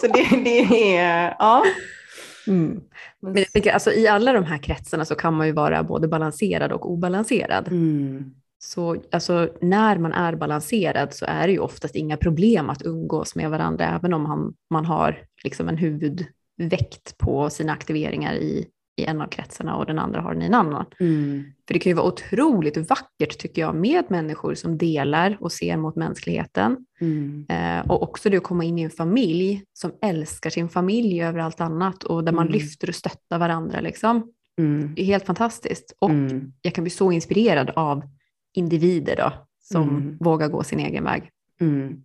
Så 0.00 0.06
det, 0.06 0.42
det 0.44 0.96
är, 0.96 1.36
ja. 1.38 1.64
Mm. 2.46 2.80
Men 3.20 3.36
jag 3.36 3.52
tycker, 3.52 3.72
alltså, 3.72 3.92
I 3.92 4.08
alla 4.08 4.32
de 4.32 4.44
här 4.44 4.58
kretsarna 4.58 5.04
så 5.04 5.14
kan 5.14 5.34
man 5.34 5.46
ju 5.46 5.52
vara 5.52 5.82
både 5.82 6.08
balanserad 6.08 6.72
och 6.72 6.90
obalanserad. 6.90 7.68
Mm. 7.68 8.34
Så 8.58 8.96
alltså, 9.12 9.48
när 9.60 9.98
man 9.98 10.12
är 10.12 10.34
balanserad 10.34 11.14
så 11.14 11.24
är 11.28 11.46
det 11.46 11.52
ju 11.52 11.58
oftast 11.58 11.94
inga 11.94 12.16
problem 12.16 12.70
att 12.70 12.82
umgås 12.82 13.34
med 13.34 13.50
varandra, 13.50 13.86
även 13.86 14.14
om 14.14 14.22
man, 14.22 14.54
man 14.70 14.84
har 14.84 15.18
liksom 15.44 15.68
en 15.68 15.76
huvudväkt 15.76 17.18
på 17.18 17.50
sina 17.50 17.72
aktiveringar 17.72 18.34
i, 18.34 18.66
i 18.98 19.04
en 19.04 19.20
av 19.20 19.26
kretsarna 19.26 19.76
och 19.76 19.86
den 19.86 19.98
andra 19.98 20.20
har 20.20 20.32
den 20.32 20.42
i 20.42 20.46
en 20.46 20.54
annan. 20.54 20.86
Mm. 21.00 21.44
För 21.66 21.74
det 21.74 21.80
kan 21.80 21.90
ju 21.90 21.94
vara 21.94 22.06
otroligt 22.06 22.76
vackert 22.90 23.38
tycker 23.38 23.62
jag 23.62 23.74
med 23.74 24.04
människor 24.10 24.54
som 24.54 24.78
delar 24.78 25.36
och 25.40 25.52
ser 25.52 25.76
mot 25.76 25.96
mänskligheten. 25.96 26.86
Mm. 27.00 27.46
Eh, 27.48 27.90
och 27.90 28.02
också 28.02 28.30
det 28.30 28.36
att 28.36 28.42
komma 28.42 28.64
in 28.64 28.78
i 28.78 28.82
en 28.82 28.90
familj 28.90 29.64
som 29.72 29.92
älskar 30.02 30.50
sin 30.50 30.68
familj 30.68 31.22
över 31.22 31.38
allt 31.38 31.60
annat 31.60 32.04
och 32.04 32.24
där 32.24 32.32
man 32.32 32.46
Mm. 32.46 32.52
lyfter 32.52 32.88
och 32.88 32.94
stöttar 32.94 33.38
varandra. 33.38 33.80
Liksom. 33.80 34.32
Mm. 34.58 34.94
Det 34.94 35.02
är 35.02 35.06
helt 35.06 35.26
fantastiskt. 35.26 35.96
Och 35.98 36.10
Mm. 36.10 36.52
jag 36.62 36.74
kan 36.74 36.84
bli 36.84 36.90
så 36.90 37.12
inspirerad 37.12 37.70
av 37.70 38.02
individer 38.54 39.16
då, 39.16 39.32
som 39.60 39.88
Mm. 39.88 40.16
vågar 40.20 40.48
gå 40.48 40.62
sin 40.62 40.78
egen 40.80 41.04
väg. 41.04 41.30
Mm. 41.60 42.04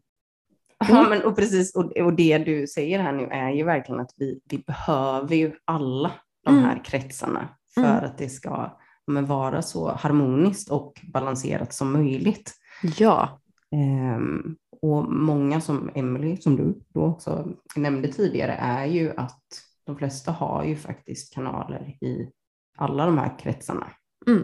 Ja, 0.89 1.05
men, 1.09 1.23
och 1.23 1.35
precis, 1.35 1.75
och, 1.75 1.97
och 1.97 2.13
det 2.13 2.37
du 2.37 2.67
säger 2.67 2.99
här 2.99 3.11
nu 3.13 3.23
är 3.23 3.51
ju 3.51 3.63
verkligen 3.63 4.01
att 4.01 4.11
vi, 4.17 4.39
vi 4.49 4.57
behöver 4.57 5.35
ju 5.35 5.51
alla 5.65 6.11
de 6.43 6.53
Mm. 6.53 6.63
här 6.65 6.85
kretsarna 6.85 7.49
för 7.73 7.81
Mm. 7.81 8.05
att 8.05 8.17
det 8.17 8.29
ska 8.29 8.77
men, 9.07 9.25
vara 9.25 9.61
så 9.61 9.91
harmoniskt 9.91 10.69
och 10.71 11.01
balanserat 11.13 11.73
som 11.73 11.91
möjligt. 11.93 12.53
Ja, 12.97 13.39
Ehm, 13.75 14.55
och 14.81 15.11
många 15.11 15.61
som 15.61 15.89
Emily, 15.95 16.37
som 16.37 16.55
du 16.55 16.79
då 16.93 17.03
också 17.05 17.47
nämnde 17.75 18.07
tidigare, 18.07 18.51
är 18.53 18.85
ju 18.85 19.13
att 19.17 19.43
de 19.85 19.97
flesta 19.97 20.31
har 20.31 20.63
ju 20.63 20.75
faktiskt 20.75 21.33
kanaler 21.33 21.97
i 22.01 22.31
alla 22.77 23.05
de 23.05 23.17
här 23.17 23.39
kretsarna. 23.39 23.87
mm. 24.27 24.43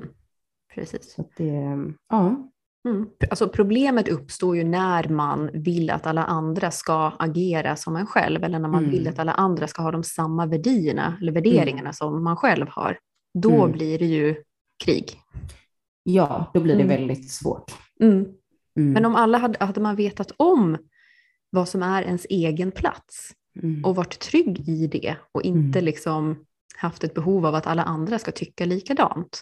precis. 0.76 1.14
Så 1.14 1.30
det, 1.38 1.78
ja. 2.10 2.50
Mm. 2.88 3.08
Alltså 3.30 3.50
problemet 3.50 4.08
uppstår 4.08 4.56
ju 4.58 4.64
när 4.64 5.10
man 5.10 5.50
vill 5.54 5.90
att 5.90 6.08
alla 6.08 6.24
andra 6.24 6.72
ska 6.72 7.12
agera 7.20 7.76
som 7.76 7.96
en 7.96 8.06
själv 8.06 8.44
eller 8.44 8.60
när 8.60 8.70
man 8.70 8.84
Mm. 8.84 8.92
vill 8.92 9.08
att 9.08 9.20
alla 9.20 9.32
andra 9.34 9.68
ska 9.68 9.82
ha 9.82 9.92
de 9.92 10.04
samma 10.04 10.46
värdierna 10.46 11.18
eller 11.22 11.32
värderingarna 11.32 11.94
som 11.94 12.24
man 12.24 12.36
själv 12.38 12.68
har. 12.70 12.98
Då 13.34 13.64
Mm. 13.64 13.72
blir 13.72 14.00
det 14.00 14.06
ju 14.06 14.36
krig. 14.84 15.20
ja, 16.04 16.52
då 16.54 16.60
blir 16.60 16.76
det 16.76 16.84
Mm. 16.84 16.98
väldigt 16.98 17.32
svårt. 17.32 17.72
Mm. 18.02 18.16
Mm. 18.78 18.94
Men 18.94 19.06
om 19.06 19.16
alla 19.16 19.38
hade, 19.38 19.66
hade 19.66 19.82
man 19.82 19.96
vetat 19.96 20.32
om 20.38 20.78
vad 21.50 21.70
som 21.70 21.84
är 21.84 22.04
ens 22.04 22.26
egen 22.30 22.72
plats 22.72 23.32
Mm. 23.64 23.86
och 23.86 23.96
varit 23.96 24.20
trygg 24.20 24.70
i 24.70 24.88
det 24.88 25.16
och 25.32 25.42
inte 25.42 25.80
Mm. 25.80 25.86
liksom 25.86 26.46
haft 26.78 27.04
ett 27.04 27.14
behov 27.14 27.46
av 27.46 27.56
att 27.56 27.68
alla 27.68 27.84
andra 27.84 28.20
ska 28.20 28.32
tycka 28.32 28.66
likadant. 28.66 29.42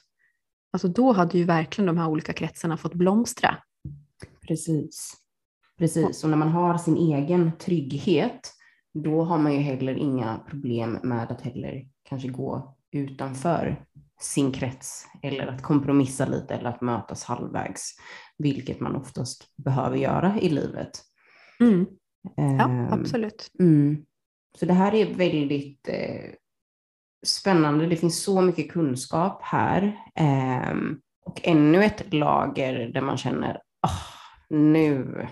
Alltså 0.78 0.88
då 0.88 1.12
hade 1.12 1.38
ju 1.38 1.44
verkligen 1.44 1.86
de 1.86 1.98
här 1.98 2.08
olika 2.08 2.34
kretsarna 2.34 2.78
fått 2.78 2.94
blomstra. 2.94 3.58
Precis. 4.48 5.14
Precis, 5.78 6.24
och 6.24 6.30
när 6.30 6.38
man 6.38 6.50
har 6.50 6.78
sin 6.78 6.98
egen 6.98 7.52
trygghet, 7.58 8.54
då 8.94 9.24
har 9.24 9.38
man 9.38 9.54
ju 9.54 9.60
heller 9.60 9.96
inga 9.96 10.40
problem 10.50 11.00
med 11.04 11.32
att 11.32 11.42
heller 11.42 11.88
kanske 12.04 12.28
gå 12.28 12.78
utanför 12.92 13.86
sin 14.22 14.52
krets 14.52 15.06
eller 15.24 15.48
att 15.48 15.62
kompromissa 15.62 16.26
lite 16.26 16.56
eller 16.56 16.70
att 16.70 16.82
mötas 16.82 17.24
halvvägs, 17.24 17.96
vilket 18.38 18.80
man 18.80 18.96
oftast 18.96 19.56
behöver 19.56 19.98
göra 19.98 20.40
i 20.40 20.50
livet. 20.50 20.92
Mm. 21.60 21.86
Ja, 22.36 22.44
Ehm, 22.44 22.94
absolut. 22.94 23.52
Mm. 23.60 24.06
Så 24.60 24.66
det 24.66 24.74
här 24.74 24.96
är 24.96 25.14
väldigt 25.14 25.88
eh, 25.88 26.32
spännande. 27.28 27.86
Det 27.88 27.96
finns 27.96 28.24
så 28.24 28.42
mycket 28.42 28.72
kunskap 28.72 29.40
här. 29.44 29.98
Ehm, 30.16 31.00
och 31.26 31.40
ännu 31.44 31.84
ett 31.84 32.14
lager 32.14 32.90
där 32.94 33.02
man 33.02 33.18
känner, 33.18 33.62
ah, 33.82 33.90
nu 34.50 35.28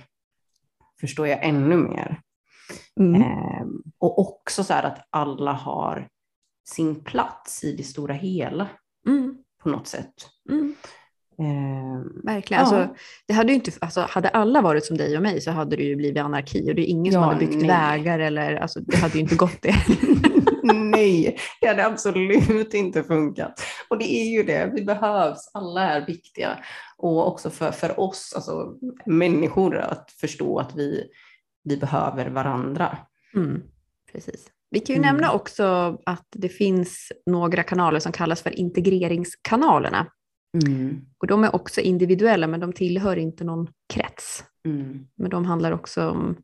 förstår 1.02 1.28
jag 1.28 1.44
ännu 1.46 1.78
mer. 1.78 2.20
Mm. 3.00 3.22
Ehm, 3.22 3.82
och 4.00 4.20
också 4.20 4.64
så 4.64 4.74
här 4.74 4.84
att 4.84 5.08
alla 5.10 5.52
har 5.52 6.08
sin 6.70 7.04
plats 7.04 7.64
i 7.64 7.76
det 7.76 7.84
stora 7.84 8.14
hela 8.14 8.68
Mm. 9.08 9.38
på 9.64 9.70
något 9.70 9.88
sätt. 9.88 10.14
Mm. 10.50 10.76
Ehm, 11.40 12.22
Verkligen. 12.24 12.64
Ja. 12.64 12.76
Alltså, 12.78 12.96
det 13.28 13.34
hade 13.34 13.50
ju 13.50 13.56
inte, 13.56 13.72
alltså, 13.82 14.06
hade 14.10 14.30
alla 14.30 14.62
varit 14.62 14.86
som 14.86 14.98
dig 14.98 15.16
och 15.18 15.24
mig 15.24 15.42
så 15.42 15.52
hade 15.52 15.76
det 15.76 15.84
ju 15.84 15.96
blivit 15.96 16.24
anarki 16.24 16.72
och 16.72 16.76
det 16.76 16.82
är 16.82 16.92
ingen 16.92 17.14
som 17.14 17.22
Ja, 17.22 17.28
hade 17.28 17.40
byggt 17.40 17.56
nej. 17.56 17.68
vägar 17.68 18.20
eller 18.20 18.56
alltså, 18.56 18.80
det 18.80 18.98
hade 18.98 19.14
ju 19.14 19.20
inte 19.20 19.36
gått 19.36 19.62
det. 19.62 19.76
Nej, 20.64 21.38
det 21.62 21.68
hade 21.68 21.86
absolut 21.86 22.74
inte 22.74 23.04
funkat. 23.04 23.62
Och 23.90 23.98
det 23.98 24.14
är 24.14 24.30
ju 24.30 24.44
det, 24.44 24.72
vi 24.76 24.84
behövs, 24.86 25.52
alla 25.54 25.82
är 25.82 26.06
viktiga. 26.06 26.58
Och 26.98 27.28
också 27.28 27.50
för, 27.50 27.72
för 27.72 28.00
oss, 28.00 28.34
alltså 28.36 28.74
människor, 29.06 29.78
att 29.78 30.12
förstå 30.12 30.60
att 30.60 30.76
vi, 30.76 31.04
vi 31.64 31.78
behöver 31.78 32.30
varandra. 32.30 32.98
Mm. 33.36 33.62
Precis. 34.12 34.52
Vi 34.70 34.80
kan 34.80 34.96
ju 34.96 35.02
Mm. 35.02 35.16
nämna 35.16 35.32
också 35.32 35.98
att 36.06 36.28
det 36.36 36.50
finns 36.50 37.12
några 37.26 37.64
kanaler 37.64 38.00
som 38.00 38.12
kallas 38.12 38.42
för 38.42 38.60
integreringskanalerna. 38.60 40.08
Och 41.18 41.28
de 41.28 41.44
är 41.44 41.56
också 41.56 41.82
individuella 41.82 42.48
men 42.48 42.60
de 42.60 42.74
tillhör 42.74 43.18
inte 43.18 43.44
någon 43.44 43.68
krets. 43.94 44.44
Mm. 44.66 45.08
Men 45.16 45.30
de 45.30 45.46
handlar 45.46 45.72
också 45.72 46.10
om 46.10 46.38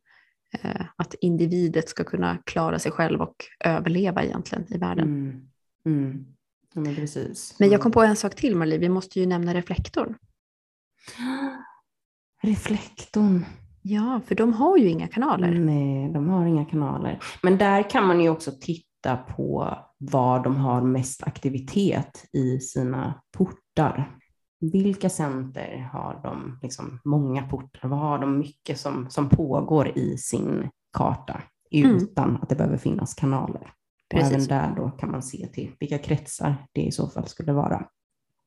att 0.96 1.14
individet 1.14 1.90
ska 1.90 2.04
kunna 2.04 2.38
klara 2.38 2.80
sig 2.80 2.92
själv 2.92 3.22
och 3.22 3.36
överleva 3.60 4.24
egentligen 4.24 4.74
i 4.74 4.78
världen. 4.78 5.06
Mm. 5.06 5.48
Mm. 5.86 6.26
Ja, 6.74 6.82
men 6.82 6.96
precis. 6.96 7.56
Men 7.60 7.70
jag 7.70 7.82
kom 7.82 7.92
på 7.92 8.02
en 8.02 8.16
sak 8.16 8.36
till 8.36 8.56
Marlie, 8.56 8.78
vi 8.78 8.90
måste 8.90 9.20
ju 9.20 9.26
nämna 9.26 9.54
reflektorn. 9.54 10.16
Reflektorn. 12.44 13.46
Ja, 13.82 14.22
för 14.26 14.36
de 14.36 14.54
har 14.54 14.78
ju 14.78 14.88
inga 14.88 15.08
kanaler. 15.08 15.52
Nej, 15.52 16.12
de 16.14 16.30
har 16.30 16.46
inga 16.46 16.66
kanaler. 16.66 17.20
Men 17.44 17.58
där 17.58 17.90
kan 17.90 18.08
man 18.08 18.22
ju 18.22 18.30
också 18.30 18.52
titta 18.62 19.18
på 19.18 19.78
var 19.98 20.44
de 20.44 20.56
har 20.56 20.82
mest 20.82 21.24
aktivitet 21.24 22.26
i 22.34 22.60
sina 22.60 23.22
portar. 23.38 24.18
Vilka 24.62 25.10
center 25.10 25.90
har 25.94 26.20
de 26.24 26.60
liksom 26.62 27.00
många 27.06 27.44
portar? 27.48 27.88
Vad 27.90 28.00
har 28.00 28.20
de 28.20 28.38
mycket 28.40 28.80
som, 28.80 29.10
som 29.10 29.30
pågår 29.30 29.98
i 29.98 30.18
sin 30.18 30.70
karta 30.98 31.42
Mm. 31.74 31.96
utan 31.98 32.38
att 32.42 32.50
det 32.50 32.56
behöver 32.56 32.78
finnas 32.78 33.14
kanaler? 33.14 33.62
Och 34.14 34.20
även 34.20 34.30
Precis. 34.32 34.48
där 34.48 34.74
då 34.78 34.90
kan 34.90 35.12
man 35.12 35.24
se 35.24 35.48
till 35.48 35.72
vilka 35.80 35.98
kretsar 35.98 36.56
det 36.72 36.82
i 36.82 36.92
så 36.92 37.08
fall 37.08 37.28
skulle 37.28 37.54
vara. 37.54 37.86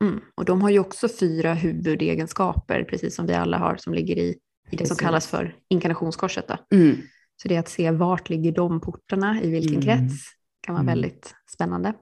Mm. 0.04 0.20
Och 0.34 0.44
de 0.44 0.62
har 0.62 0.70
ju 0.70 0.78
också 0.78 1.08
fyra 1.20 1.54
huvudegenskaper, 1.54 2.84
precis 2.84 3.14
som 3.16 3.26
vi 3.26 3.34
alla 3.34 3.58
har, 3.58 3.76
som 3.76 3.94
ligger 3.94 4.16
i, 4.18 4.28
i 4.28 4.36
det 4.70 4.76
som 4.76 4.78
Precis. 4.78 4.98
kallas 4.98 5.26
för 5.26 5.56
inkarnationskorset. 5.68 6.50
Mm. 6.74 6.96
Så 7.42 7.48
det 7.48 7.54
är 7.56 7.60
att 7.60 7.68
se 7.68 7.90
vart 7.90 8.28
ligger 8.30 8.52
de 8.52 8.80
portarna, 8.80 9.42
i 9.42 9.50
vilken 9.50 9.82
Mm. 9.82 9.82
krets, 9.82 10.24
kan 10.60 10.74
vara 10.74 10.82
Mm. 10.82 10.92
väldigt 10.94 11.34
spännande. 11.54 11.92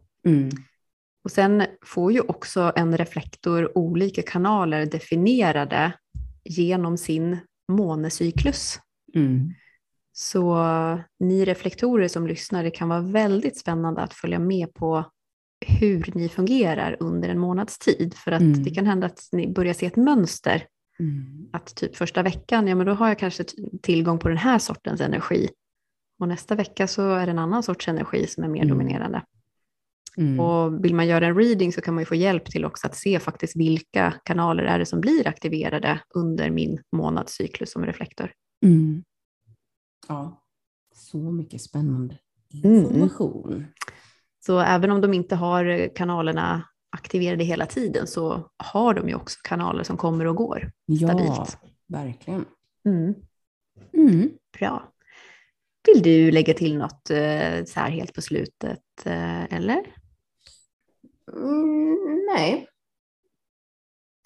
Och 1.25 1.31
sen 1.31 1.67
får 1.87 2.13
ju 2.13 2.21
också 2.21 2.73
en 2.77 2.97
reflektor 2.99 3.79
olika 3.79 4.23
kanaler 4.23 4.87
definierade 4.87 5.93
genom 6.45 6.97
sin 6.99 7.39
månecyklus. 7.73 8.79
Mm. 9.15 9.53
Så 10.13 10.59
ni 11.21 11.45
reflektorer 11.45 12.09
som 12.09 12.27
lyssnar, 12.27 12.65
det 12.65 12.71
kan 12.71 12.89
vara 12.89 13.01
väldigt 13.01 13.59
spännande 13.59 14.01
att 14.01 14.15
följa 14.15 14.39
med 14.39 14.75
på 14.75 15.05
hur 15.67 16.11
ni 16.15 16.29
fungerar 16.29 16.97
under 17.01 17.29
en 17.29 17.39
månads 17.39 17.79
tid. 17.79 18.15
För 18.15 18.33
att 18.33 18.41
Mm. 18.41 18.63
det 18.63 18.71
kan 18.71 18.87
hända 18.87 19.07
att 19.07 19.29
ni 19.33 19.53
börjar 19.53 19.75
se 19.75 19.87
ett 19.87 19.97
mönster. 19.97 20.67
Mm. 21.01 21.49
Att 21.53 21.75
typ 21.77 21.97
första 21.97 22.23
veckan, 22.23 22.67
ja 22.69 22.75
men 22.75 22.87
då 22.87 22.93
har 22.93 23.09
jag 23.09 23.19
kanske 23.19 23.45
tillgång 23.83 24.19
på 24.19 24.29
den 24.29 24.37
här 24.39 24.59
sortens 24.59 25.01
energi. 25.01 25.49
Och 26.21 26.29
nästa 26.29 26.55
vecka 26.55 26.87
så 26.87 27.11
är 27.11 27.27
det 27.27 27.33
en 27.33 27.39
annan 27.39 27.63
sorts 27.63 27.89
energi 27.89 28.27
som 28.27 28.45
är 28.45 28.49
mer 28.49 28.63
Mm. 28.63 28.79
dominerande. 28.79 29.23
Mm. 30.17 30.41
Och 30.41 30.85
vill 30.85 30.95
man 30.95 31.07
göra 31.07 31.27
en 31.27 31.37
reading 31.37 31.73
så 31.73 31.81
kan 31.81 31.95
man 31.95 32.03
ju 32.03 32.07
få 32.07 32.15
hjälp 32.15 32.45
till 32.51 32.65
också 32.65 32.87
att 32.87 32.97
se 32.97 33.21
faktiskt 33.21 33.57
vilka 33.57 34.15
kanaler 34.25 34.63
är 34.65 34.79
det 34.79 34.87
som 34.87 35.01
blir 35.01 35.29
aktiverade 35.29 36.01
under 36.15 36.51
min 36.51 36.83
månadscyklus 36.97 37.73
som 37.73 37.87
reflektor. 37.87 38.33
Mm. 38.65 39.05
Ja, 40.09 40.43
så 40.95 41.17
mycket 41.19 41.61
spännande 41.61 42.19
Mm. 42.65 42.77
information. 42.77 43.67
Så 44.47 44.59
även 44.61 44.91
om 44.91 45.01
de 45.01 45.15
inte 45.15 45.35
har 45.37 45.91
kanalerna 45.97 46.69
aktiverade 46.97 47.45
hela 47.45 47.67
tiden 47.67 48.07
så 48.07 48.51
har 48.57 48.95
de 48.95 49.09
ju 49.09 49.15
också 49.15 49.39
kanaler 49.43 49.85
som 49.85 49.97
kommer 49.97 50.25
och 50.27 50.37
går 50.37 50.71
Ja, 50.87 51.09
stabilt. 51.09 51.59
verkligen. 51.87 52.45
Mm, 52.85 53.15
Mm. 53.93 54.31
bra. 54.59 54.93
Vill 55.87 56.03
du 56.03 56.31
lägga 56.31 56.55
till 56.55 56.79
något 56.79 57.11
eh, 57.11 57.65
så 57.67 57.81
här 57.81 57.91
helt 57.91 58.15
på 58.15 58.23
slutet 58.23 58.81
eh, 59.05 59.45
eller? 59.55 59.83
Mm, 61.33 62.27
nej, 62.35 62.69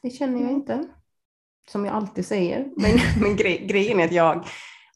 det 0.02 0.10
känner 0.10 0.42
jag 0.42 0.50
inte. 0.50 0.88
Som 1.70 1.84
jag 1.84 1.94
alltid 1.94 2.26
säger. 2.26 2.70
Men, 2.76 2.98
men 3.20 3.36
gre 3.36 3.56
grejen 3.56 4.00
är 4.00 4.04
att 4.04 4.12
jag 4.12 4.46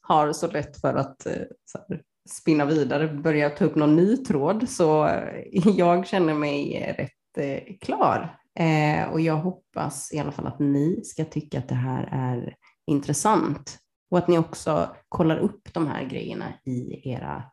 har 0.01 0.33
så 0.33 0.47
lätt 0.47 0.81
för 0.81 0.93
att 0.93 1.25
eh, 1.25 1.33
så 1.65 1.77
här, 1.77 2.01
spinna 2.29 2.65
vidare, 2.65 3.07
börja 3.07 3.49
ta 3.49 3.65
upp 3.65 3.75
någon 3.75 3.95
ny 3.95 4.17
tråd. 4.17 4.69
Så 4.69 5.07
eh, 5.07 5.45
jag 5.77 6.07
känner 6.07 6.33
mig 6.33 6.75
eh, 6.75 6.95
rätt 6.95 7.37
eh, 7.37 7.75
klar. 7.81 8.37
Eh, 8.59 9.11
och 9.11 9.21
jag 9.21 9.35
hoppas 9.35 10.13
i 10.13 10.19
alla 10.19 10.31
fall 10.31 10.47
att 10.47 10.59
ni 10.59 11.01
ska 11.03 11.25
tycka 11.25 11.59
att 11.59 11.69
det 11.69 11.75
här 11.75 12.09
är 12.11 12.55
intressant. 12.87 13.77
Och 14.09 14.17
att 14.17 14.27
ni 14.27 14.37
också 14.37 14.95
kollar 15.09 15.37
upp 15.37 15.73
de 15.73 15.87
här 15.87 16.05
grejerna 16.05 16.53
i 16.65 17.09
era 17.11 17.43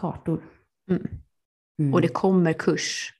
kartor. 0.00 0.44
Mm. 0.90 1.06
Mm. 1.78 1.94
Och 1.94 2.00
det 2.00 2.08
kommer 2.08 2.52
kurs 2.52 3.12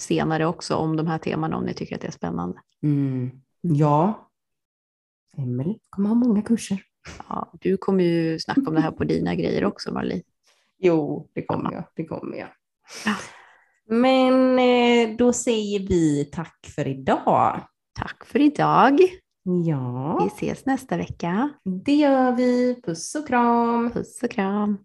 senare 0.00 0.46
också 0.46 0.76
om 0.76 0.96
de 0.96 1.06
här 1.06 1.18
teman 1.18 1.54
om 1.54 1.64
ni 1.64 1.74
tycker 1.74 1.94
att 1.94 2.00
det 2.00 2.06
är 2.06 2.12
spännande. 2.12 2.58
Mm. 2.82 3.30
Ja. 3.60 4.28
Emelie 5.36 5.78
kommer 5.90 6.08
ha 6.08 6.14
många 6.14 6.42
kurser. 6.42 6.82
Ja, 7.28 7.52
du 7.60 7.76
kommer 7.76 8.04
ju 8.04 8.38
snacka 8.38 8.62
om 8.66 8.74
det 8.74 8.80
här 8.80 8.90
på 8.90 9.04
dina 9.04 9.34
grejer 9.34 9.64
också 9.64 9.92
Marlie. 9.92 10.22
Jo, 10.78 11.28
det 11.32 11.42
kommer 11.44 11.72
jag. 11.72 11.84
Det 11.96 12.04
kommer 12.04 12.36
jag. 12.36 12.48
Ja. 13.06 13.14
Men 13.86 14.58
eh, 14.58 15.16
då 15.16 15.32
säger 15.32 15.80
vi 15.80 16.24
tack 16.32 16.72
för 16.74 16.88
idag. 16.88 17.60
Tack 17.98 18.24
för 18.24 18.40
idag. 18.40 18.98
Vi 19.44 19.68
Ja, 19.68 20.28
ses 20.36 20.66
nästa 20.66 20.96
vecka. 20.96 21.48
det 21.84 21.94
gör 21.94 22.32
vi. 22.32 22.80
Puss 22.84 23.14
och 23.14 23.26
kram. 23.26 23.90
Puss 23.90 24.22
och 24.22 24.30
kram. 24.30 24.78